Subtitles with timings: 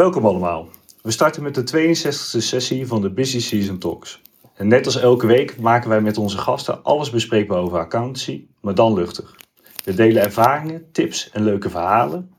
[0.00, 0.68] Welkom allemaal.
[1.02, 4.22] We starten met de 62e sessie van de Busy Season Talks.
[4.54, 8.74] En net als elke week maken wij met onze gasten alles bespreekbaar over accountancy, maar
[8.74, 9.36] dan luchtig.
[9.84, 12.30] We delen ervaringen, tips en leuke verhalen.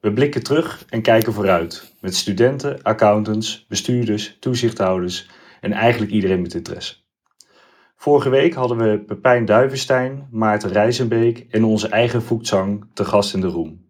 [0.00, 5.28] We blikken terug en kijken vooruit met studenten, accountants, bestuurders, toezichthouders
[5.60, 6.94] en eigenlijk iedereen met interesse.
[7.96, 13.40] Vorige week hadden we Pepijn Duivenstein, Maarten Rijzenbeek en onze eigen Voekzang te gast in
[13.40, 13.81] de room.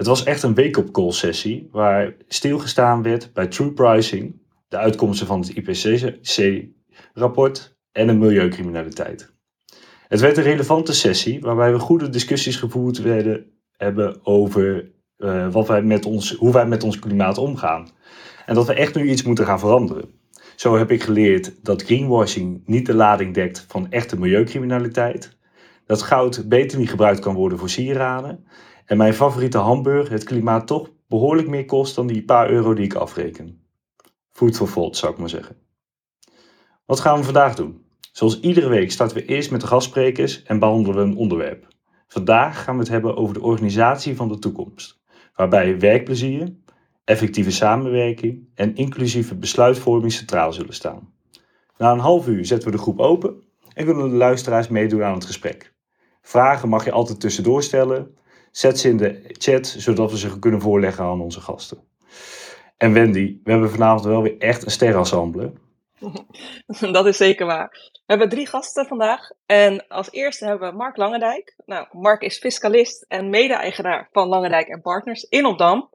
[0.00, 5.26] Het was echt een wake-up call sessie waar stilgestaan werd bij true pricing, de uitkomsten
[5.26, 9.32] van het IPCC-rapport en de milieucriminaliteit.
[10.08, 15.68] Het werd een relevante sessie waarbij we goede discussies gevoerd werden, hebben over uh, wat
[15.68, 17.88] wij met ons, hoe wij met ons klimaat omgaan.
[18.46, 20.10] En dat we echt nu iets moeten gaan veranderen.
[20.56, 25.38] Zo heb ik geleerd dat greenwashing niet de lading dekt van echte milieucriminaliteit.
[25.86, 28.44] Dat goud beter niet gebruikt kan worden voor sieraden.
[28.90, 32.84] En mijn favoriete hamburger het klimaat toch behoorlijk meer kost dan die paar euro die
[32.84, 33.62] ik afreken.
[34.30, 35.56] Food for thought zou ik maar zeggen.
[36.86, 37.84] Wat gaan we vandaag doen?
[38.12, 41.66] Zoals iedere week starten we eerst met de gastsprekers en behandelen we een onderwerp.
[42.06, 45.00] Vandaag gaan we het hebben over de organisatie van de toekomst,
[45.34, 46.54] waarbij werkplezier,
[47.04, 51.12] effectieve samenwerking en inclusieve besluitvorming centraal zullen staan.
[51.76, 53.42] Na een half uur zetten we de groep open
[53.74, 55.74] en kunnen de luisteraars meedoen aan het gesprek.
[56.22, 58.18] Vragen mag je altijd tussendoor stellen.
[58.50, 61.78] Zet ze in de chat, zodat we ze kunnen voorleggen aan onze gasten.
[62.76, 65.52] En Wendy, we hebben vanavond wel weer echt een sterrensemble.
[66.92, 67.90] Dat is zeker waar.
[67.92, 69.30] We hebben drie gasten vandaag.
[69.46, 71.54] En als eerste hebben we Mark Langendijk.
[71.66, 75.90] Nou, Mark is fiscalist en mede-eigenaar van Langendijk Partners in Opdam.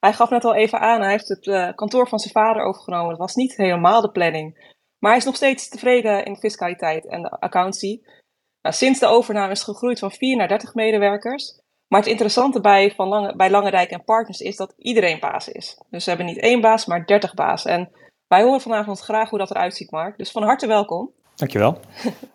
[0.00, 3.08] Hij gaf net al even aan, hij heeft het uh, kantoor van zijn vader overgenomen.
[3.08, 4.76] Dat was niet helemaal de planning.
[4.98, 8.00] Maar hij is nog steeds tevreden in fiscaliteit en de accountancy.
[8.62, 11.60] Nou, sinds de overname is gegroeid van 4 naar 30 medewerkers.
[11.88, 15.80] Maar het interessante bij, van Lange, bij Langendijk en Partners is dat iedereen baas is.
[15.90, 17.64] Dus ze hebben niet één baas, maar 30 baas.
[17.64, 17.90] En
[18.26, 20.18] wij horen vanavond graag hoe dat eruit ziet, Mark.
[20.18, 21.12] Dus van harte welkom.
[21.34, 21.80] Dankjewel.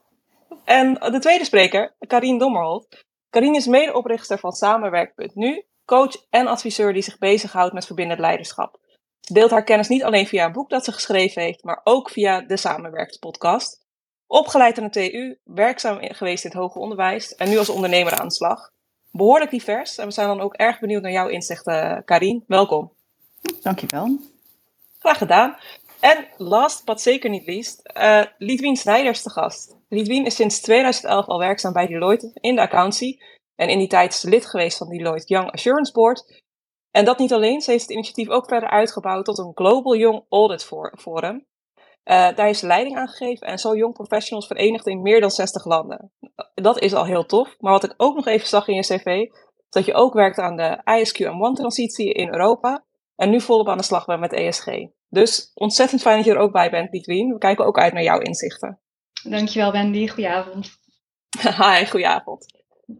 [0.65, 3.03] en de tweede spreker, Karine Dommerholt.
[3.29, 8.79] Karine is medeoprichter van Samenwerk.nu coach en adviseur die zich bezighoudt met verbindend leiderschap.
[9.19, 12.09] Ze deelt haar kennis niet alleen via een boek dat ze geschreven heeft, maar ook
[12.09, 13.85] via de Samenwerkspodcast.
[14.27, 18.27] Opgeleid aan de TU, werkzaam geweest in het hoger onderwijs en nu als ondernemer aan
[18.27, 18.71] de slag.
[19.15, 22.43] Behoorlijk divers en we zijn dan ook erg benieuwd naar jouw inzichten, Karin.
[22.47, 22.91] Welkom.
[23.61, 24.17] Dankjewel.
[24.99, 25.57] Graag gedaan.
[25.99, 29.75] En last but zeker niet least, uh, Lidwien Snijders te gast.
[29.89, 33.17] Lidwien is sinds 2011 al werkzaam bij Deloitte in de accountancy
[33.55, 36.41] en in die tijd is ze lid geweest van Deloitte Young Assurance Board.
[36.91, 40.23] En dat niet alleen, ze heeft het initiatief ook verder uitgebouwd tot een Global Young
[40.29, 40.63] Audit
[40.97, 41.45] Forum.
[42.05, 45.31] Uh, daar heeft ze leiding aan gegeven en zo Young Professionals verenigd in meer dan
[45.31, 46.11] 60 landen.
[46.53, 47.55] Dat is al heel tof.
[47.59, 49.29] Maar wat ik ook nog even zag in je cv, is
[49.69, 52.83] dat je ook werkt aan de ISQ-M1-transitie in Europa.
[53.15, 54.67] En nu volop aan de slag bent met ESG.
[55.09, 57.33] Dus ontzettend fijn dat je er ook bij bent, Pietwien.
[57.33, 58.79] We kijken ook uit naar jouw inzichten.
[59.23, 60.07] Dankjewel, Wendy.
[60.07, 60.77] Goedenavond.
[61.61, 62.45] Hi, goedenavond.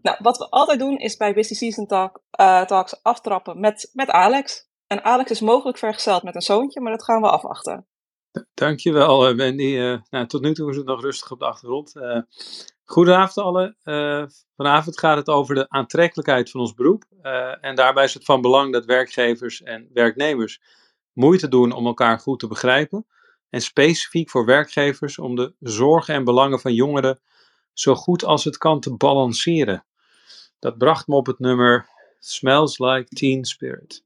[0.01, 4.09] Nou, wat we altijd doen is bij Busy Season Talk, uh, Talks aftrappen met, met
[4.09, 4.69] Alex.
[4.87, 7.87] En Alex is mogelijk vergezeld met een zoontje, maar dat gaan we afwachten.
[8.53, 9.63] Dankjewel, uh, Wendy.
[9.63, 11.93] Uh, nou, tot nu toe is het nog rustig op de achtergrond.
[12.85, 13.77] goedenavond allen.
[14.55, 17.03] vanavond gaat het over de aantrekkelijkheid van ons beroep.
[17.61, 20.61] en daarbij is het van belang dat werkgevers en werknemers
[21.13, 23.05] moeite doen om elkaar goed te begrijpen.
[23.49, 27.19] En specifiek voor werkgevers om de zorgen en belangen van jongeren
[27.73, 29.85] zo goed als het kan te balanceren.
[30.59, 31.87] Dat bracht me op het nummer
[32.19, 34.03] Smells Like Teen Spirit.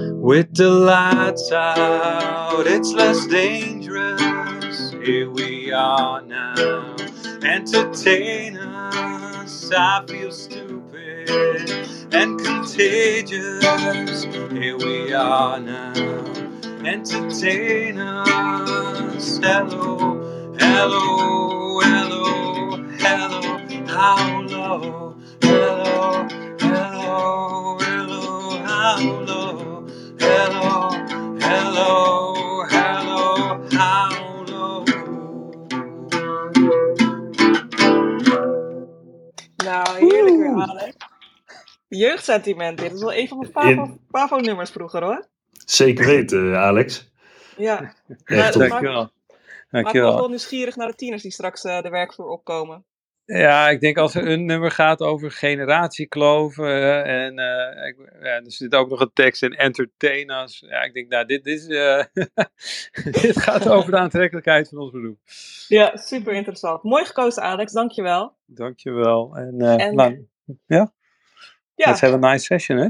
[0.00, 4.90] With the lights out, it's less dangerous.
[5.04, 6.96] Here we are now.
[7.42, 11.30] Entertain us, I feel stupid
[12.12, 14.24] and contagious.
[14.24, 15.92] Here we are now.
[16.84, 22.52] Entertain us, hello, hello, hello
[23.02, 25.01] hello, how low,
[31.42, 32.34] hello,
[32.66, 33.34] hello,
[33.68, 34.86] how low.
[39.56, 40.96] Nou, heerlijk weer, Alex.
[41.88, 45.26] Jeugdsentiment, dit is wel een van mijn Pavo-nummers vroeger, hoor.
[45.66, 47.10] Zeker weten, Alex.
[47.56, 47.94] Ja.
[48.24, 48.58] Echt, dankjewel.
[48.58, 49.10] Dankjewel.
[49.70, 52.84] Maar ik ben wel nieuwsgierig naar de tieners die straks uh, de werkvloer opkomen.
[53.24, 58.52] Ja, ik denk als er een nummer gaat over generatiekloven en uh, ik, ja, er
[58.52, 60.60] zit ook nog een tekst in entertainers.
[60.60, 62.04] Ja, ik denk, nou, dit, dit, is, uh,
[63.22, 65.18] dit gaat over de aantrekkelijkheid van ons beroep.
[65.68, 66.82] Ja, super interessant.
[66.82, 67.72] Mooi gekozen, Alex.
[67.72, 68.36] Dankjewel.
[68.46, 69.36] Dankjewel.
[69.36, 70.28] En, en nou,
[70.66, 70.92] ja?
[71.74, 71.88] ja.
[71.88, 72.88] Let's have a nice session, hè?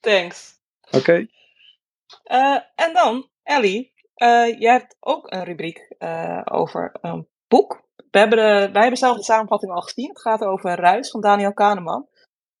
[0.00, 0.60] Thanks.
[0.86, 0.96] Oké.
[0.96, 1.30] Okay.
[2.74, 3.92] En dan, Ellie,
[4.58, 5.94] jij hebt ook een rubriek
[6.44, 7.85] over een boek.
[8.16, 10.08] We hebben, wij hebben zelf de samenvatting al gezien.
[10.08, 12.08] Het gaat over Ruis van Daniel Kahneman.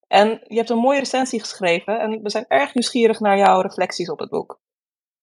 [0.06, 4.10] En je hebt een mooie recensie geschreven en we zijn erg nieuwsgierig naar jouw reflecties
[4.10, 4.60] op het boek.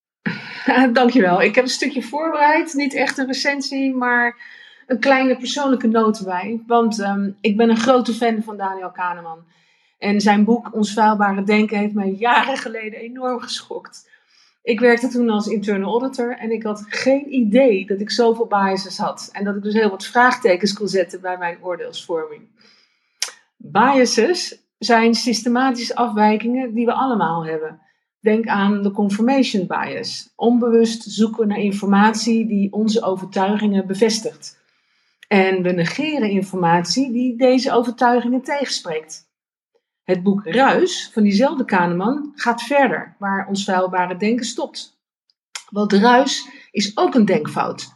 [0.94, 1.42] Dankjewel.
[1.42, 2.74] Ik heb een stukje voorbereid.
[2.74, 4.38] Niet echt een recensie, maar
[4.88, 6.64] een kleine persoonlijke noot erbij.
[6.68, 9.46] Want um, ik ben een grote fan van Daniel Kahneman.
[9.98, 14.10] En zijn boek Ons vuilbare denken heeft mij jaren geleden enorm geschokt.
[14.64, 18.98] Ik werkte toen als internal auditor en ik had geen idee dat ik zoveel biases
[18.98, 19.30] had.
[19.32, 22.42] En dat ik dus heel wat vraagtekens kon zetten bij mijn oordeelsvorming.
[23.58, 27.82] Biases zijn systematische afwijkingen die we allemaal hebben.
[28.20, 30.34] Denk aan de confirmation bias.
[30.36, 34.62] Onbewust zoeken we naar informatie die onze overtuigingen bevestigt.
[35.28, 39.32] En we negeren informatie die deze overtuigingen tegenspreekt.
[40.04, 45.02] Het boek Ruis van diezelfde Kahneman gaat verder waar ons vuilbare denken stopt.
[45.70, 47.92] Want ruis is ook een denkfout.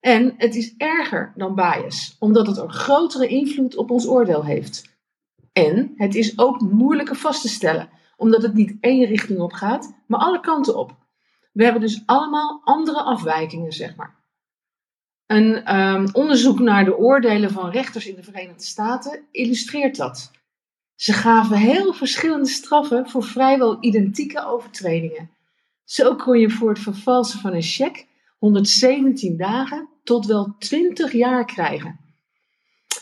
[0.00, 4.98] En het is erger dan bias, omdat het een grotere invloed op ons oordeel heeft.
[5.52, 9.94] En het is ook moeilijker vast te stellen, omdat het niet één richting op gaat,
[10.06, 10.96] maar alle kanten op.
[11.52, 14.18] We hebben dus allemaal andere afwijkingen, zeg maar.
[15.26, 20.30] Een um, onderzoek naar de oordelen van rechters in de Verenigde Staten illustreert dat.
[21.00, 25.30] Ze gaven heel verschillende straffen voor vrijwel identieke overtredingen.
[25.84, 28.04] Zo kon je voor het vervalsen van een cheque
[28.38, 32.00] 117 dagen tot wel 20 jaar krijgen.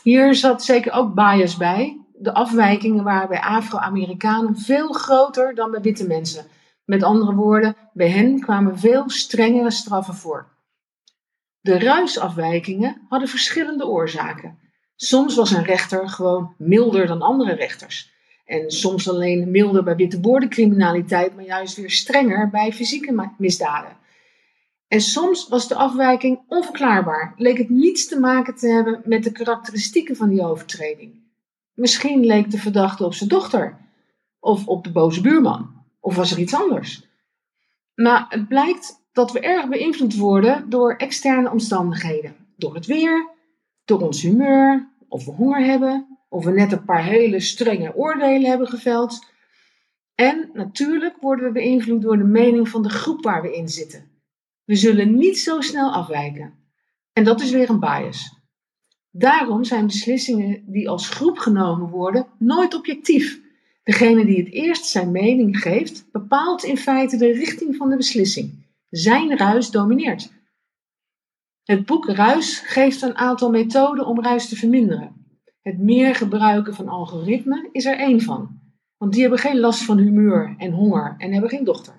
[0.02, 2.00] Hier zat zeker ook bias bij.
[2.14, 6.46] De afwijkingen waren bij Afro-Amerikanen veel groter dan bij witte mensen.
[6.84, 10.48] Met andere woorden, bij hen kwamen veel strengere straffen voor.
[11.60, 14.67] De ruisafwijkingen hadden verschillende oorzaken.
[15.00, 18.12] Soms was een rechter gewoon milder dan andere rechters.
[18.44, 20.20] En soms alleen milder bij witte
[21.34, 23.96] maar juist weer strenger bij fysieke misdaden.
[24.88, 29.32] En soms was de afwijking onverklaarbaar, leek het niets te maken te hebben met de
[29.32, 31.20] karakteristieken van die overtreding.
[31.74, 33.78] Misschien leek de verdachte op zijn dochter,
[34.40, 37.02] of op de boze buurman, of was er iets anders.
[37.94, 42.36] Maar het blijkt dat we erg beïnvloed worden door externe omstandigheden.
[42.56, 43.36] Door het weer,
[43.84, 48.50] door ons humeur, of we honger hebben, of we net een paar hele strenge oordelen
[48.50, 49.26] hebben geveld.
[50.14, 54.10] En natuurlijk worden we beïnvloed door de mening van de groep waar we in zitten.
[54.64, 56.55] We zullen niet zo snel afwijken.
[57.12, 58.37] En dat is weer een bias.
[59.10, 63.40] Daarom zijn beslissingen die als groep genomen worden nooit objectief.
[63.82, 68.66] Degene die het eerst zijn mening geeft, bepaalt in feite de richting van de beslissing.
[68.90, 70.32] Zijn ruis domineert.
[71.70, 75.38] Het boek Ruis geeft een aantal methoden om ruis te verminderen.
[75.62, 78.60] Het meer gebruiken van algoritmen is er één van.
[78.96, 81.94] Want die hebben geen last van humeur en honger en hebben geen dochter.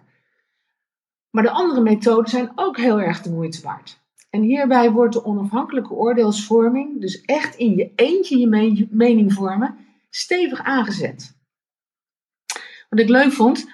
[1.29, 3.99] Maar de andere methoden zijn ook heel erg de moeite waard.
[4.29, 9.77] En hierbij wordt de onafhankelijke oordeelsvorming, dus echt in je eentje je mening vormen,
[10.09, 11.37] stevig aangezet.
[12.89, 13.67] Wat ik leuk vond,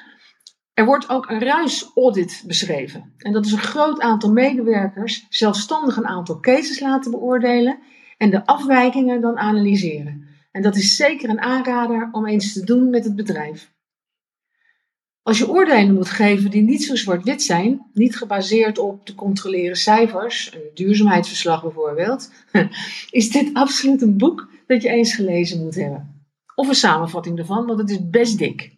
[0.75, 3.13] er wordt ook een ruisaudit beschreven.
[3.17, 7.79] En dat is een groot aantal medewerkers zelfstandig een aantal cases laten beoordelen
[8.17, 10.27] en de afwijkingen dan analyseren.
[10.51, 13.73] En dat is zeker een aanrader om eens te doen met het bedrijf.
[15.21, 19.75] Als je oordelen moet geven die niet zo zwart-wit zijn, niet gebaseerd op te controleren
[19.75, 22.31] cijfers, een duurzaamheidsverslag bijvoorbeeld,
[23.09, 26.25] is dit absoluut een boek dat je eens gelezen moet hebben.
[26.55, 28.75] Of een samenvatting ervan, want het is best dik.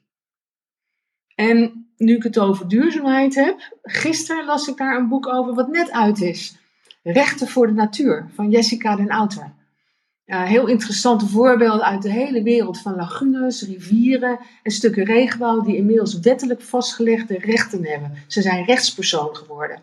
[1.35, 5.67] En nu ik het over duurzaamheid heb, gisteren las ik daar een boek over wat
[5.67, 6.57] net uit is.
[7.03, 9.55] Rechten voor de natuur van Jessica den Outer.
[10.25, 16.19] Heel interessante voorbeelden uit de hele wereld van lagunes, rivieren en stukken regenwoud die inmiddels
[16.19, 18.13] wettelijk vastgelegde rechten hebben.
[18.27, 19.81] Ze zijn rechtspersoon geworden.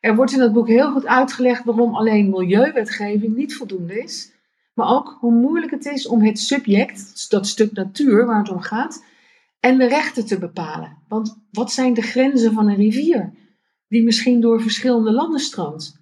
[0.00, 4.32] Er wordt in het boek heel goed uitgelegd waarom alleen milieuwetgeving niet voldoende is,
[4.74, 8.60] maar ook hoe moeilijk het is om het subject, dat stuk natuur waar het om
[8.60, 9.04] gaat,
[9.60, 10.98] en de rechten te bepalen.
[11.08, 13.32] Want wat zijn de grenzen van een rivier
[13.88, 15.98] die misschien door verschillende landen stroomt?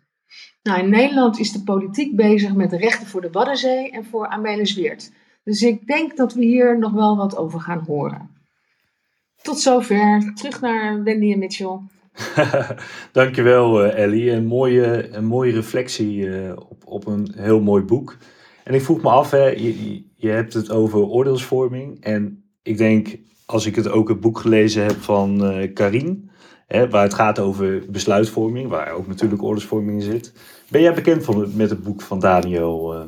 [0.62, 4.27] Nou, in Nederland is de politiek bezig met de rechten voor de Waddenzee en voor
[4.27, 5.12] Amelisweert.
[5.45, 8.31] Dus ik denk dat we hier nog wel wat over gaan horen.
[9.43, 10.33] Tot zover.
[10.35, 11.79] Terug naar Wendy en Mitchell.
[13.12, 14.31] Dankjewel uh, Ellie.
[14.31, 18.17] Een mooie, een mooie reflectie uh, op, op een heel mooi boek.
[18.65, 22.05] En ik vroeg me af, hè, je, je hebt het over oordeelsvorming.
[22.05, 23.19] En ik denk,
[23.50, 26.31] als ik het ook het boek gelezen heb van uh, Karin,
[26.67, 30.33] hè, waar het gaat over besluitvorming, waar ook natuurlijk oordeelsvorming in zit.
[30.69, 33.02] Ben jij bekend van, met het boek van Daniel, uh,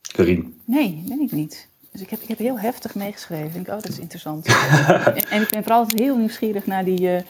[0.00, 0.60] Karin?
[0.64, 1.68] Nee, ben ik niet.
[1.92, 3.46] Dus ik heb, ik heb heel heftig meegeschreven.
[3.46, 4.46] Ik denk, oh, dat is interessant.
[4.46, 7.20] en, en, ik ben vooral heel nieuwsgierig naar die, uh,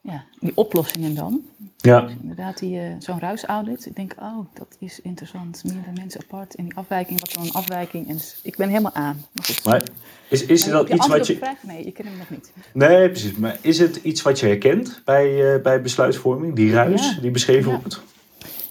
[0.00, 1.44] ja, die oplossingen dan.
[1.82, 3.86] Ja, Dus inderdaad, die, eh, zo'n ruisaudit.
[3.86, 5.60] Ik denk, oh, dat is interessant.
[5.64, 6.54] Meerdere mensen apart.
[6.54, 8.08] En die afwijking, wat zo'n afwijking.
[8.08, 9.24] En dus ik ben helemaal aan.
[9.64, 9.82] Maar
[10.28, 11.36] is, is er dan je iets wat je...
[11.36, 11.62] vraag?
[11.62, 12.52] Nee, ik ken hem nog niet.
[12.72, 13.32] Nee, precies.
[13.36, 16.54] Maar is het iets wat je herkent bij, eh, bij besluitvorming?
[16.54, 17.20] Die ruis Ja.
[17.20, 17.76] die beschreven Ja.
[17.80, 18.00] wordt?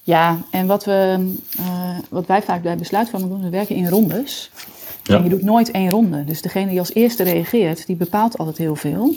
[0.03, 4.51] Ja, en wat, we, eh, wat wij vaak bij besluitvorming doen, we werken in rondes.
[5.03, 5.15] Ja.
[5.17, 6.23] En je doet nooit één ronde.
[6.23, 9.15] Dus degene die als eerste reageert, die bepaalt altijd heel veel.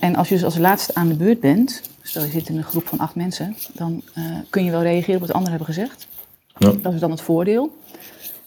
[0.00, 2.64] En als je dus als laatste aan de beurt bent, stel je zit in een
[2.64, 6.08] groep van acht mensen, dan eh, kun je wel reageren op wat anderen hebben gezegd.
[6.56, 6.72] Ja.
[6.82, 7.78] Dat is dan het voordeel.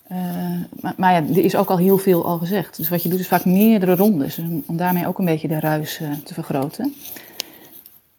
[0.07, 0.17] Eh,
[0.79, 2.77] maar, maar ja, er is ook al heel veel al gezegd.
[2.77, 5.59] Dus wat je doet is vaak meerdere rondes, om, om daarmee ook een beetje de
[5.59, 6.93] ruis eh, te vergroten.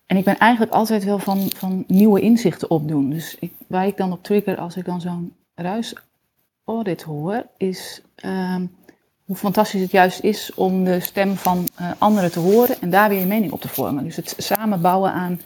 [0.06, 3.10] En ik ben eigenlijk altijd wel van, van nieuwe inzichten opdoen.
[3.10, 8.66] Dus ik, waar ik dan op trigger als ik dan zo'n ruisaudit hoor, is ehm,
[9.24, 13.08] hoe fantastisch het juist is om de stem van eh, anderen te horen en daar
[13.08, 14.04] weer je mening op te vormen.
[14.04, 15.40] Dus het samenbouwen aan,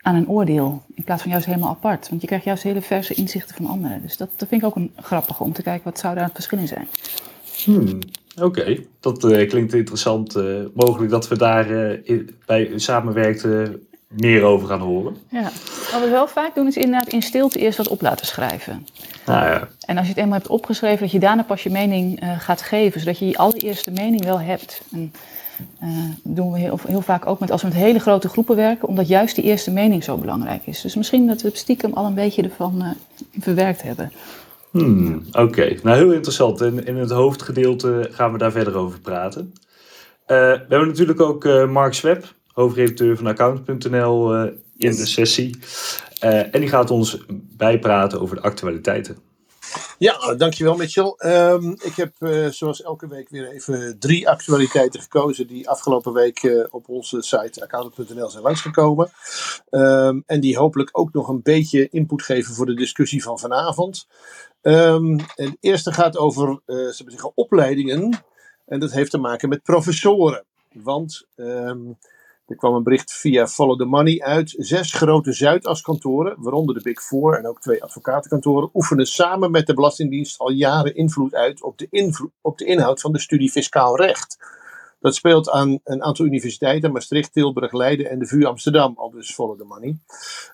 [0.00, 2.08] aan een oordeel, in plaats van juist helemaal apart.
[2.08, 4.02] Want je krijgt juist hele verse inzichten van anderen.
[4.02, 6.34] Dus dat, dat vind ik ook een grappige om te kijken wat zou daar het
[6.34, 6.88] verschil in zijn.
[7.64, 7.98] Hmm,
[8.40, 10.36] Oké, dat eh, klinkt interessant.
[10.36, 10.44] Eh,
[10.74, 11.70] mogelijk dat we daar
[12.04, 15.16] in- bij samenwerkten meer over gaan horen.
[15.28, 15.50] Ja.
[15.92, 18.86] Wat we wel vaak doen is inderdaad in stilte eerst wat op laten schrijven.
[19.26, 22.20] Nou ja, En als je het eenmaal hebt opgeschreven, dat je daarna pas je mening
[22.20, 23.00] eh, gaat geven.
[23.00, 24.82] Zodat je je allereerste mening wel hebt.
[24.92, 25.12] En,
[25.80, 25.88] eh,
[26.22, 28.88] dat doen we heel, heel vaak ook met als we met hele grote groepen werken,
[28.88, 30.80] omdat juist die eerste mening zo belangrijk is.
[30.80, 32.88] Dus misschien dat we het stiekem al een beetje ervan eh,
[33.42, 34.12] verwerkt hebben.
[34.70, 36.60] Hmm, Oké, nou heel interessant.
[36.60, 39.52] En in het hoofdgedeelte gaan we daar verder over praten.
[40.26, 45.58] We hebben natuurlijk ook Mark Sweb, hoofdredacteur van Account.nl, eh, in de sessie.
[46.18, 47.24] Eh, en die gaat ons
[47.56, 49.18] bijpraten over de actualiteiten.
[49.98, 51.14] Ja, dankjewel Mitchell.
[51.16, 56.66] Ehm, ik heb eh, zoals elke week weer even drie actualiteiten gekozen die afgelopen week
[56.70, 59.10] op onze site accountant.nl zijn langsgekomen.
[59.70, 64.06] Ehm, en die hopelijk ook nog een beetje input geven voor de discussie van vanavond.
[64.62, 68.24] Ehm, en het eerste gaat over zullen we zeggen, opleidingen.
[68.66, 70.44] En dat heeft te maken met professoren.
[70.72, 71.26] Want
[72.46, 74.54] er kwam een bericht via Follow the Money uit.
[74.56, 79.74] Zes grote Zuidas-kantoren, waaronder de Big Four en ook twee advocatenkantoren, oefenen samen met de
[79.74, 84.36] Belastingdienst al jaren invloed uit op de, op de inhoud van de studie Fiscaal Recht.
[85.00, 89.34] Dat speelt aan een aantal universiteiten, Maastricht, Tilburg, Leiden en de VU Amsterdam, al dus
[89.34, 89.98] Follow the Money.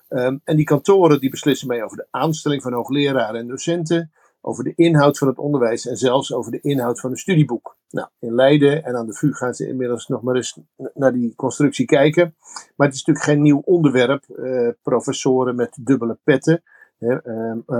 [0.07, 4.63] Ehm, en die kantoren die beslissen mee over de aanstelling van hoogleraren en docenten, over
[4.63, 7.79] de inhoud van het onderwijs en zelfs over de inhoud van een studieboek.
[7.91, 10.59] Nou, in Leiden en aan de VU gaan ze inmiddels nog maar eens
[10.93, 12.35] naar die constructie kijken.
[12.75, 14.23] Maar het is natuurlijk geen nieuw onderwerp.
[14.29, 16.63] Eh, professoren met dubbele petten.
[16.97, 17.17] Hè,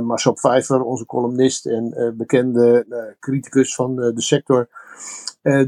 [0.01, 4.69] Marcel Pfeiffer, onze columnist en eh, bekende eh, criticus van de sector,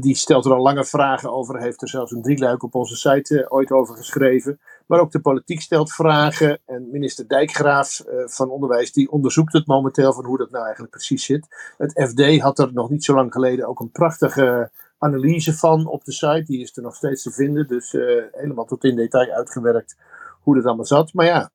[0.00, 1.60] die stelt er al lange vragen over.
[1.60, 4.60] Heeft er zelfs een drieluik op onze site ooit over geschreven.
[4.86, 6.58] Maar ook de politiek stelt vragen.
[6.66, 10.92] En minister Dijkgraaf eh, van Onderwijs die onderzoekt het momenteel van hoe dat nou eigenlijk
[10.92, 11.74] precies zit.
[11.76, 16.04] Het FD had er nog niet zo lang geleden ook een prachtige analyse van op
[16.04, 16.42] de site.
[16.44, 17.66] Die is er nog steeds te vinden.
[17.66, 19.96] Dus eh, helemaal tot in detail uitgewerkt
[20.40, 21.12] hoe dat allemaal zat.
[21.12, 21.50] Maar ja,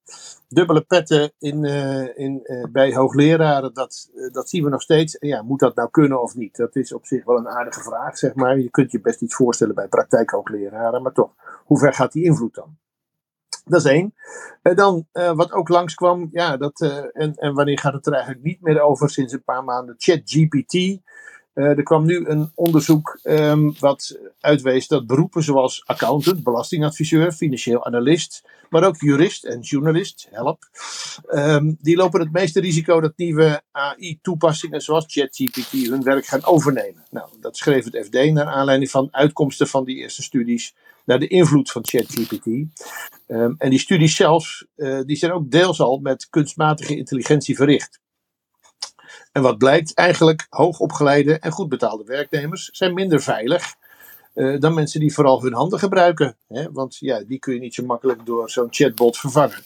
[0.48, 5.17] dubbele petten in, eh, in, bij hoogleraren, dat, dat zien we nog steeds.
[5.19, 6.55] Ja, moet dat nou kunnen of niet?
[6.55, 8.59] Dat is op zich wel een aardige vraag, zeg maar.
[8.59, 11.33] Je kunt je best iets voorstellen bij praktijkhoogleraren, maar toch,
[11.65, 12.77] hoe ver gaat die invloed dan?
[13.70, 14.14] Dat is één.
[14.62, 18.14] En dan, eh, wat ook langskwam, ja, dat, eh, en, en wanneer gaat het er
[18.14, 19.96] eigenlijk niet meer over sinds een paar maanden?
[19.98, 20.74] ChatGPT.
[21.54, 27.86] Eh, er kwam nu een onderzoek ehm, wat uitwees dat beroepen zoals accountant, belastingadviseur, financieel
[27.86, 30.64] analist, maar ook jurist en journalist, help,
[31.28, 37.04] ehm, die lopen het meeste risico dat nieuwe AI-toepassingen zoals ChatGPT hun werk gaan overnemen.
[37.10, 40.76] Nou, dat schreef het FD naar aanleiding van uitkomsten van die eerste studies
[41.10, 42.46] naar de invloed van ChatGPT.
[43.28, 48.00] Ehm, en die studies zelfs, eh, die zijn ook deels al met kunstmatige intelligentie verricht.
[49.32, 53.75] En wat blijkt eigenlijk, hoogopgeleide en goed betaalde werknemers zijn minder veilig
[54.33, 56.36] eh, dan mensen die vooral hun handen gebruiken.
[56.48, 56.71] Hè?
[56.71, 59.63] Want ja, die kun je niet zo makkelijk door zo'n chatbot vervangen.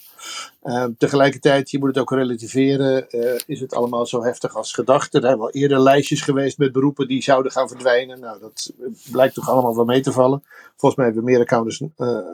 [0.62, 5.14] Ehm, tegelijkertijd, je moet het ook relativeren, eh, is het allemaal zo heftig als gedacht.
[5.14, 8.20] Er zijn wel eerder lijstjes geweest met beroepen die zouden gaan verdwijnen.
[8.20, 10.42] Nou, dat eh, blijkt toch allemaal wel mee te vallen.
[10.76, 11.82] Volgens mij hebben we meer accountants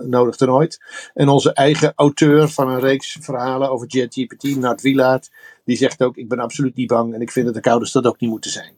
[0.02, 0.80] nodig dan ooit.
[1.14, 5.30] En onze eigen auteur van een reeks verhalen over ChatGPT, Nart Wielaert,
[5.64, 8.20] die zegt ook, ik ben absoluut niet bang en ik vind dat accountants dat ook
[8.20, 8.74] niet moeten zijn.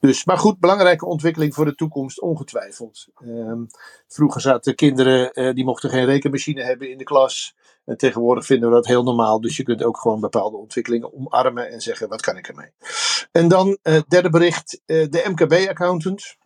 [0.00, 3.06] Dus, maar goed, belangrijke ontwikkeling voor de toekomst, ongetwijfeld.
[3.16, 3.64] Ehm,
[4.08, 7.54] vroeger zaten kinderen, eh, die mochten geen rekenmachine hebben in de klas.
[7.84, 9.40] En tegenwoordig vinden we dat heel normaal.
[9.40, 12.70] Dus je kunt ook gewoon bepaalde ontwikkelingen omarmen en zeggen, wat kan ik ermee?
[13.32, 16.36] En dan, eh, derde bericht, eh, de MKB-accountant.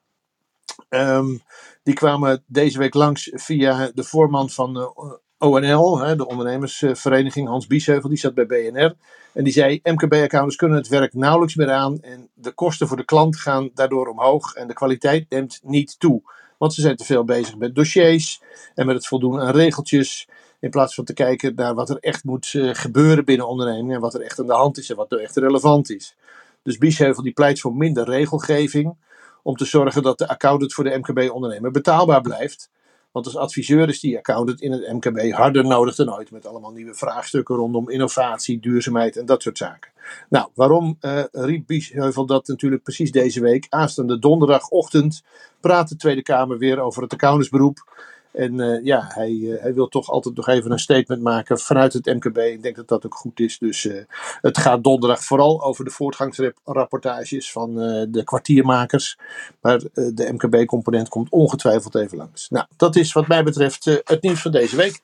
[0.88, 1.36] Ehm,
[1.82, 7.66] die kwamen deze week langs via de voorman van uh, ONL, hè, de ondernemersvereniging, Hans
[7.66, 8.94] Biesheuvel, die zat bij BNR.
[9.32, 13.04] En die zei, MKB-accountants kunnen het werk nauwelijks meer aan en de kosten voor de
[13.04, 16.22] klant gaan daardoor omhoog en de kwaliteit neemt niet toe.
[16.58, 18.42] Want ze zijn te veel bezig met dossiers
[18.74, 20.28] en met het voldoen aan regeltjes.
[20.60, 24.00] In plaats van te kijken naar wat er echt moet uh, gebeuren binnen ondernemingen en
[24.00, 26.16] wat er echt aan de hand is en wat er echt relevant is.
[26.62, 28.96] Dus Biesheuvel die pleit voor minder regelgeving
[29.42, 32.70] om te zorgen dat de accountant voor de MKB-ondernemer betaalbaar blijft.
[33.12, 36.30] Want als adviseur is die accountant in het MKB harder nodig dan ooit.
[36.30, 39.90] Met allemaal nieuwe vraagstukken rondom innovatie, duurzaamheid en dat soort zaken.
[40.28, 43.66] Nou, waarom uh, riep Biesheuvel dat natuurlijk precies deze week?
[43.68, 45.22] Aanstaande donderdagochtend
[45.60, 48.08] praat de Tweede Kamer weer over het accountantsberoep.
[48.32, 51.92] En uh, ja, hij, uh, hij wil toch altijd nog even een statement maken vanuit
[51.92, 52.38] het MKB.
[52.38, 53.58] Ik denk dat dat ook goed is.
[53.58, 54.02] Dus uh,
[54.40, 57.74] het gaat donderdag vooral over de voortgangsrapportages van
[58.10, 59.18] de kwartiermakers.
[59.60, 62.48] Maar de MKB-component komt ongetwijfeld even langs.
[62.48, 65.00] Nou, dat is wat mij betreft het nieuws van deze week.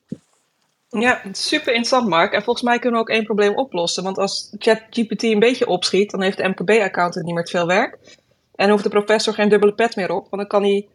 [0.89, 2.33] Ja, super interessant, Mark.
[2.33, 4.03] En volgens mij kunnen we ook één probleem oplossen.
[4.03, 7.99] Want als ChatGPT een beetje opschiet, dan heeft de MKB-accountant niet meer veel werk.
[8.55, 10.89] En hoeft de professor geen dubbele pet meer op, want dan kan hij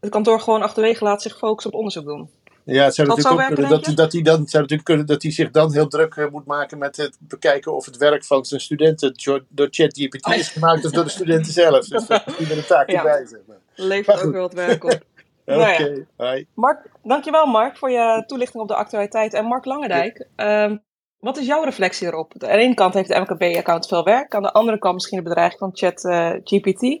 [0.00, 2.30] het kantoor gewoon achterwege laat zich focussen op onderzoek doen.
[2.64, 5.32] Ja, het zou natuurlijk ook kunnen dat, dat, hij dan, zou natuurlijk kunnen dat hij
[5.32, 8.60] zich dan heel druk uh, moet maken met het bekijken of het werk van zijn
[8.60, 9.12] studenten
[9.48, 11.88] door ChatGPT is gemaakt of door de studenten zelf.
[11.88, 13.26] Dus dat is een taak erbij.
[13.26, 13.56] Zeg maar.
[13.74, 15.00] Levert ook wel wat werk op.
[15.44, 16.44] Oké, okay, nou ja.
[16.54, 19.34] Mark, dankjewel Mark voor je toelichting op de actualiteit.
[19.34, 20.64] En Mark Langendijk, ja.
[20.64, 20.82] um,
[21.18, 22.32] wat is jouw reflectie erop?
[22.32, 25.24] Aan de ene kant heeft de MKB-account veel werk, aan de andere kant misschien de
[25.24, 26.82] bedreiging van ChatGPT.
[26.82, 27.00] Uh,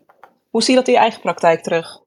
[0.50, 2.00] Hoe zie je dat in je eigen praktijk terug?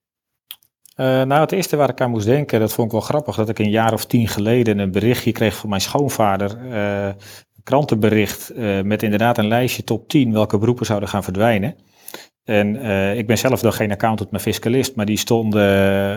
[0.96, 3.50] Uh, nou, het eerste waar ik aan moest denken, dat vond ik wel grappig, dat
[3.50, 6.58] ik een jaar of tien geleden een berichtje kreeg van mijn schoonvader.
[6.66, 11.76] Uh, een krantenbericht uh, met inderdaad een lijstje top 10 welke beroepen zouden gaan verdwijnen.
[12.44, 12.76] En
[13.18, 15.62] ik ben zelf dan geen accountant, maar fiscalist, maar die stonden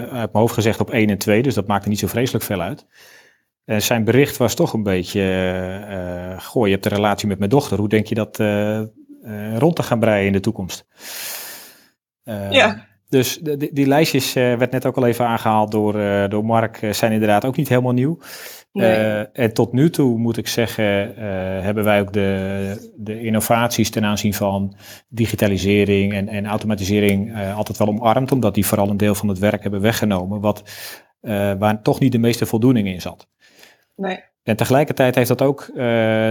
[0.01, 2.61] uit mijn hoofd gezegd op 1 en 2, dus dat maakte niet zo vreselijk veel
[2.61, 2.87] uit.
[3.65, 7.79] En zijn bericht was toch een beetje, goh, je hebt een relatie met mijn dochter,
[7.79, 8.37] hoe denk je dat
[9.59, 10.87] rond te gaan breien in de toekomst?
[12.51, 12.86] ja.
[13.09, 16.83] Dus die, die lijstjes, uh, werd net ook al even aangehaald door, uh, door Mark,
[16.83, 18.19] uh, zijn inderdaad ook niet helemaal nieuw.
[18.73, 19.27] Nee.
[19.33, 20.85] en tot nu toe moet ik zeggen,
[21.63, 24.77] hebben wij ook de, de innovaties ten aanzien van
[25.09, 29.63] digitalisering en, en automatisering altijd wel omarmd, omdat die vooral een deel van het werk
[29.63, 30.63] hebben weggenomen, wat,
[31.59, 33.29] waar toch niet de meeste voldoening in zat.
[33.95, 34.19] Nee.
[34.43, 35.71] En tegelijkertijd heeft dat ook,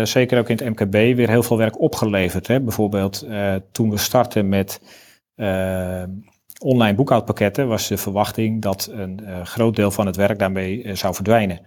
[0.03, 2.47] zeker ook in het MKB, weer heel veel werk opgeleverd.
[2.47, 2.61] Hè?
[2.61, 3.27] Bijvoorbeeld
[3.71, 4.81] toen we startten met
[6.65, 10.95] online boekhoudpakketten was de verwachting dat een uh, groot deel van het werk daarmee uh,
[10.95, 11.65] zou verdwijnen.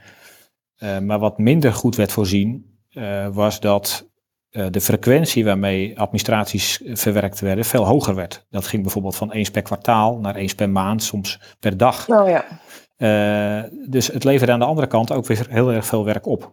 [0.78, 2.76] Uh, maar wat minder goed werd voorzien,
[3.32, 4.10] was dat
[4.50, 8.46] de frequentie waarmee administraties verwerkt werden veel hoger werd.
[8.50, 12.08] Dat ging bijvoorbeeld van eens per kwartaal naar eens per maand, soms per dag.
[12.08, 12.44] Oh ja.
[13.88, 16.52] dus het leverde aan de andere kant ook weer heel erg veel werk op.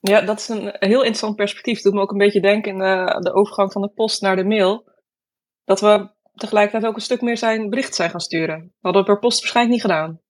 [0.00, 1.74] Ja, dat is een heel interessant perspectief.
[1.74, 4.44] Het doet me ook een beetje denken aan de overgang van de post naar de
[4.44, 4.84] mail.
[5.64, 8.58] Dat we tegelijkertijd ook een stuk meer zijn bericht zijn gaan sturen.
[8.60, 10.20] Dat hadden we per post waarschijnlijk niet gedaan.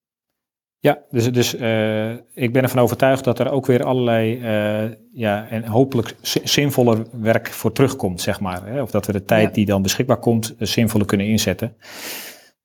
[0.81, 5.49] Ja, dus, dus uh, ik ben ervan overtuigd dat er ook weer allerlei uh, ja,
[5.49, 8.67] en hopelijk zinvoller werk voor terugkomt, zeg maar.
[8.67, 8.83] Hè?
[8.83, 9.53] Of dat we de tijd ja.
[9.53, 11.77] die dan beschikbaar komt, uh, zinvoller kunnen inzetten.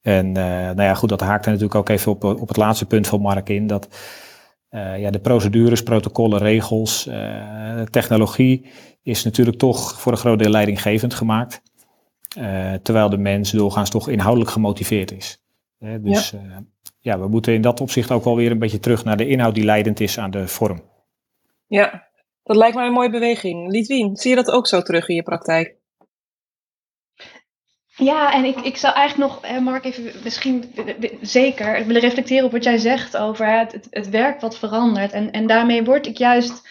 [0.01, 3.07] En nou ja, goed, dat haakt er natuurlijk ook even op, op het laatste punt
[3.07, 3.67] van Mark in.
[3.67, 3.87] Dat
[4.97, 7.09] ja, de procedures, protocollen, regels,
[7.89, 8.71] technologie
[9.03, 11.61] is natuurlijk toch voor een groot deel leidinggevend gemaakt.
[12.37, 15.41] Uh, terwijl de mens doorgaans toch inhoudelijk gemotiveerd is.
[15.79, 16.37] Uh, dus ja.
[16.37, 16.57] Uh,
[16.99, 17.19] ja.
[17.19, 19.63] we moeten in dat opzicht ook wel weer een beetje terug naar de inhoud die
[19.63, 20.81] leidend is aan de vorm.
[21.67, 22.07] Ja,
[22.43, 23.71] dat lijkt mij een mooie beweging.
[23.71, 25.75] Liedwien, zie je dat ook zo terug in je praktijk?
[27.95, 30.73] Ja, en ik, ik zou eigenlijk nog, Mark, even misschien
[31.21, 35.11] zeker willen reflecteren op wat jij zegt over het, het, het werk wat verandert.
[35.11, 36.67] En, en daarmee word ik juist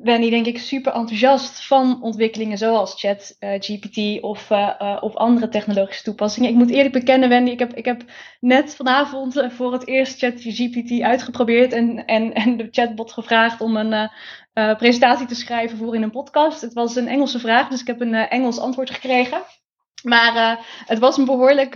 [0.00, 5.14] ben die denk ik super enthousiast van ontwikkelingen zoals ChatGPT uh, of, uh, uh, of
[5.14, 6.50] andere technologische toepassingen.
[6.50, 8.02] Ik moet eerlijk bekennen, Wendy, ik heb, ik heb
[8.40, 14.10] net vanavond voor het eerst ChatGPT uitgeprobeerd en, en, en de chatbot gevraagd om een
[14.76, 16.60] presentatie te schrijven voor in een podcast.
[16.60, 19.42] Het was een Engelse vraag, dus ik heb een Engels antwoord gekregen.
[20.02, 21.74] Maar het was een behoorlijk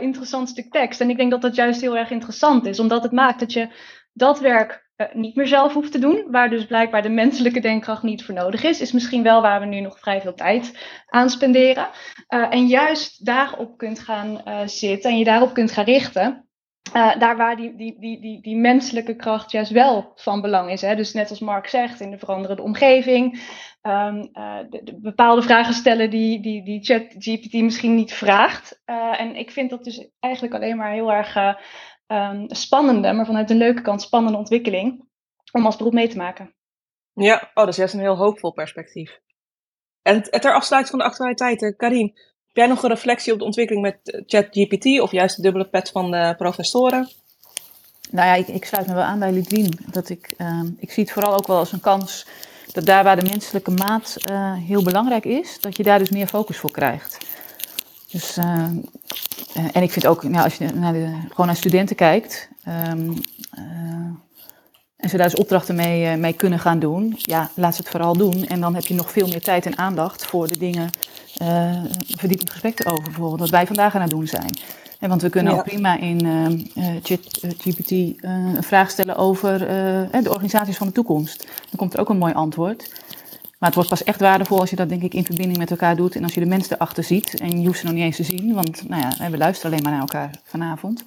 [0.00, 1.00] interessant stuk tekst.
[1.00, 3.68] En ik denk dat dat juist heel erg interessant is, omdat het maakt dat je
[4.12, 8.24] dat werk niet meer zelf hoeft te doen, waar dus blijkbaar de menselijke denkkracht niet
[8.24, 11.88] voor nodig is, is misschien wel waar we nu nog vrij veel tijd aan spenderen.
[12.28, 16.46] Uh, en juist daarop kunt gaan uh, zitten en je daarop kunt gaan richten.
[16.92, 20.80] daar waar die, die, die, die, die menselijke kracht juist wel van belang is.
[20.80, 20.96] Hè?
[20.96, 23.40] Dus net als Mark zegt, in de veranderende omgeving.
[23.82, 28.82] De bepaalde vragen stellen die, die, die ChatGPT misschien niet vraagt.
[29.18, 31.36] En ik vind dat dus eigenlijk alleen maar heel erg
[32.12, 35.10] um, spannende, maar vanuit een leuke kant spannende ontwikkeling.
[35.52, 36.54] Om als beroep mee te maken.
[37.12, 39.20] Ja, oh, dat is juist een heel hoopvol perspectief.
[40.02, 42.12] En ter afsluiting van de actualiteiten, Karin,
[42.46, 45.68] heb jij nog een reflectie op de ontwikkeling met eh, ChatGPT of juist de dubbele
[45.68, 47.08] pet van de professoren?
[48.10, 49.78] Nou ja, ik, ik sluit me wel aan bij Lidwien.
[49.90, 52.26] Dat ik, uh, ik zie het vooral ook wel als een kans
[52.72, 56.26] dat daar waar de menselijke maat uh, heel belangrijk is, dat je daar dus meer
[56.26, 57.18] focus voor krijgt.
[58.12, 58.44] Dus, uh,
[59.72, 62.48] en ik vind ook, nou, als je naar de, gewoon naar studenten kijkt,
[62.90, 63.20] um,
[64.96, 68.16] en ze daar dus opdrachten mee, mee kunnen gaan doen, ja, laat ze het vooral
[68.16, 68.46] doen.
[68.46, 70.90] En dan heb je nog veel meer tijd en aandacht voor de dingen,
[71.42, 71.84] uh,
[72.16, 74.58] verdiepend gesprek erover bijvoorbeeld, wat wij vandaag aan het doen zijn.
[74.98, 75.58] En want we kunnen ja.
[75.58, 79.58] ook prima in uh, ChatGPT een vraag stellen over
[80.22, 81.46] de organisaties van de toekomst.
[81.46, 82.90] Dan komt er ook een mooi antwoord.
[83.62, 85.96] Maar het wordt pas echt waardevol als je dat denk ik in verbinding met elkaar
[85.96, 87.40] doet en als je de mensen erachter ziet.
[87.40, 89.82] En je hoeft ze nog niet eens te zien, want nou ja, we luisteren alleen
[89.82, 91.04] maar naar elkaar vanavond.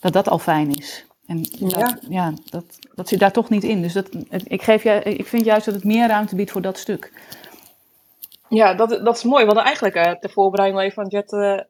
[0.00, 1.04] Dat dat al fijn is.
[1.26, 3.82] En dat, ja, ja dat, dat zit daar toch niet in.
[3.82, 4.08] Dus dat,
[4.44, 7.12] ik, geef je, ik vind juist dat het meer ruimte biedt voor dat stuk.
[8.48, 9.40] Ja, dat, dat is mooi.
[9.40, 11.22] We hadden eigenlijk uh, ter voorbereiding even van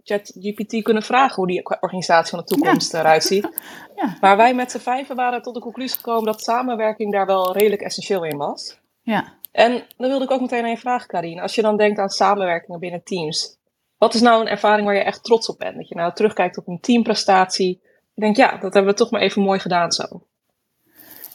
[0.03, 2.99] ChatGPT uh, kunnen vragen hoe die organisatie van de toekomst ja.
[2.99, 3.49] eruit ziet.
[3.97, 4.17] ja.
[4.21, 7.83] Maar wij met z'n vijven waren tot de conclusie gekomen dat samenwerking daar wel redelijk
[7.83, 8.79] essentieel in was.
[9.03, 9.38] Ja.
[9.59, 11.42] En dan wilde ik ook meteen een vraag, Karine.
[11.42, 13.59] Als je dan denkt aan samenwerkingen binnen teams,
[13.97, 15.77] wat is nou een ervaring waar je echt trots op bent?
[15.77, 17.81] Dat je nou terugkijkt op een teamprestatie
[18.18, 20.23] ik denk, ja, dat hebben we toch maar even mooi gedaan zo.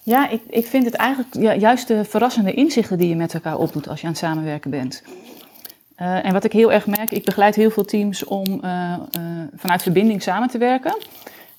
[0.04, 3.88] Ja, ik, ik vind het eigenlijk juist de verrassende inzichten die je met elkaar opdoet
[3.88, 5.04] als je aan het samenwerken bent.
[5.98, 9.44] Uh, en wat ik heel erg merk, ik begeleid heel veel teams om uh, uh,
[9.56, 10.98] vanuit verbinding samen te werken.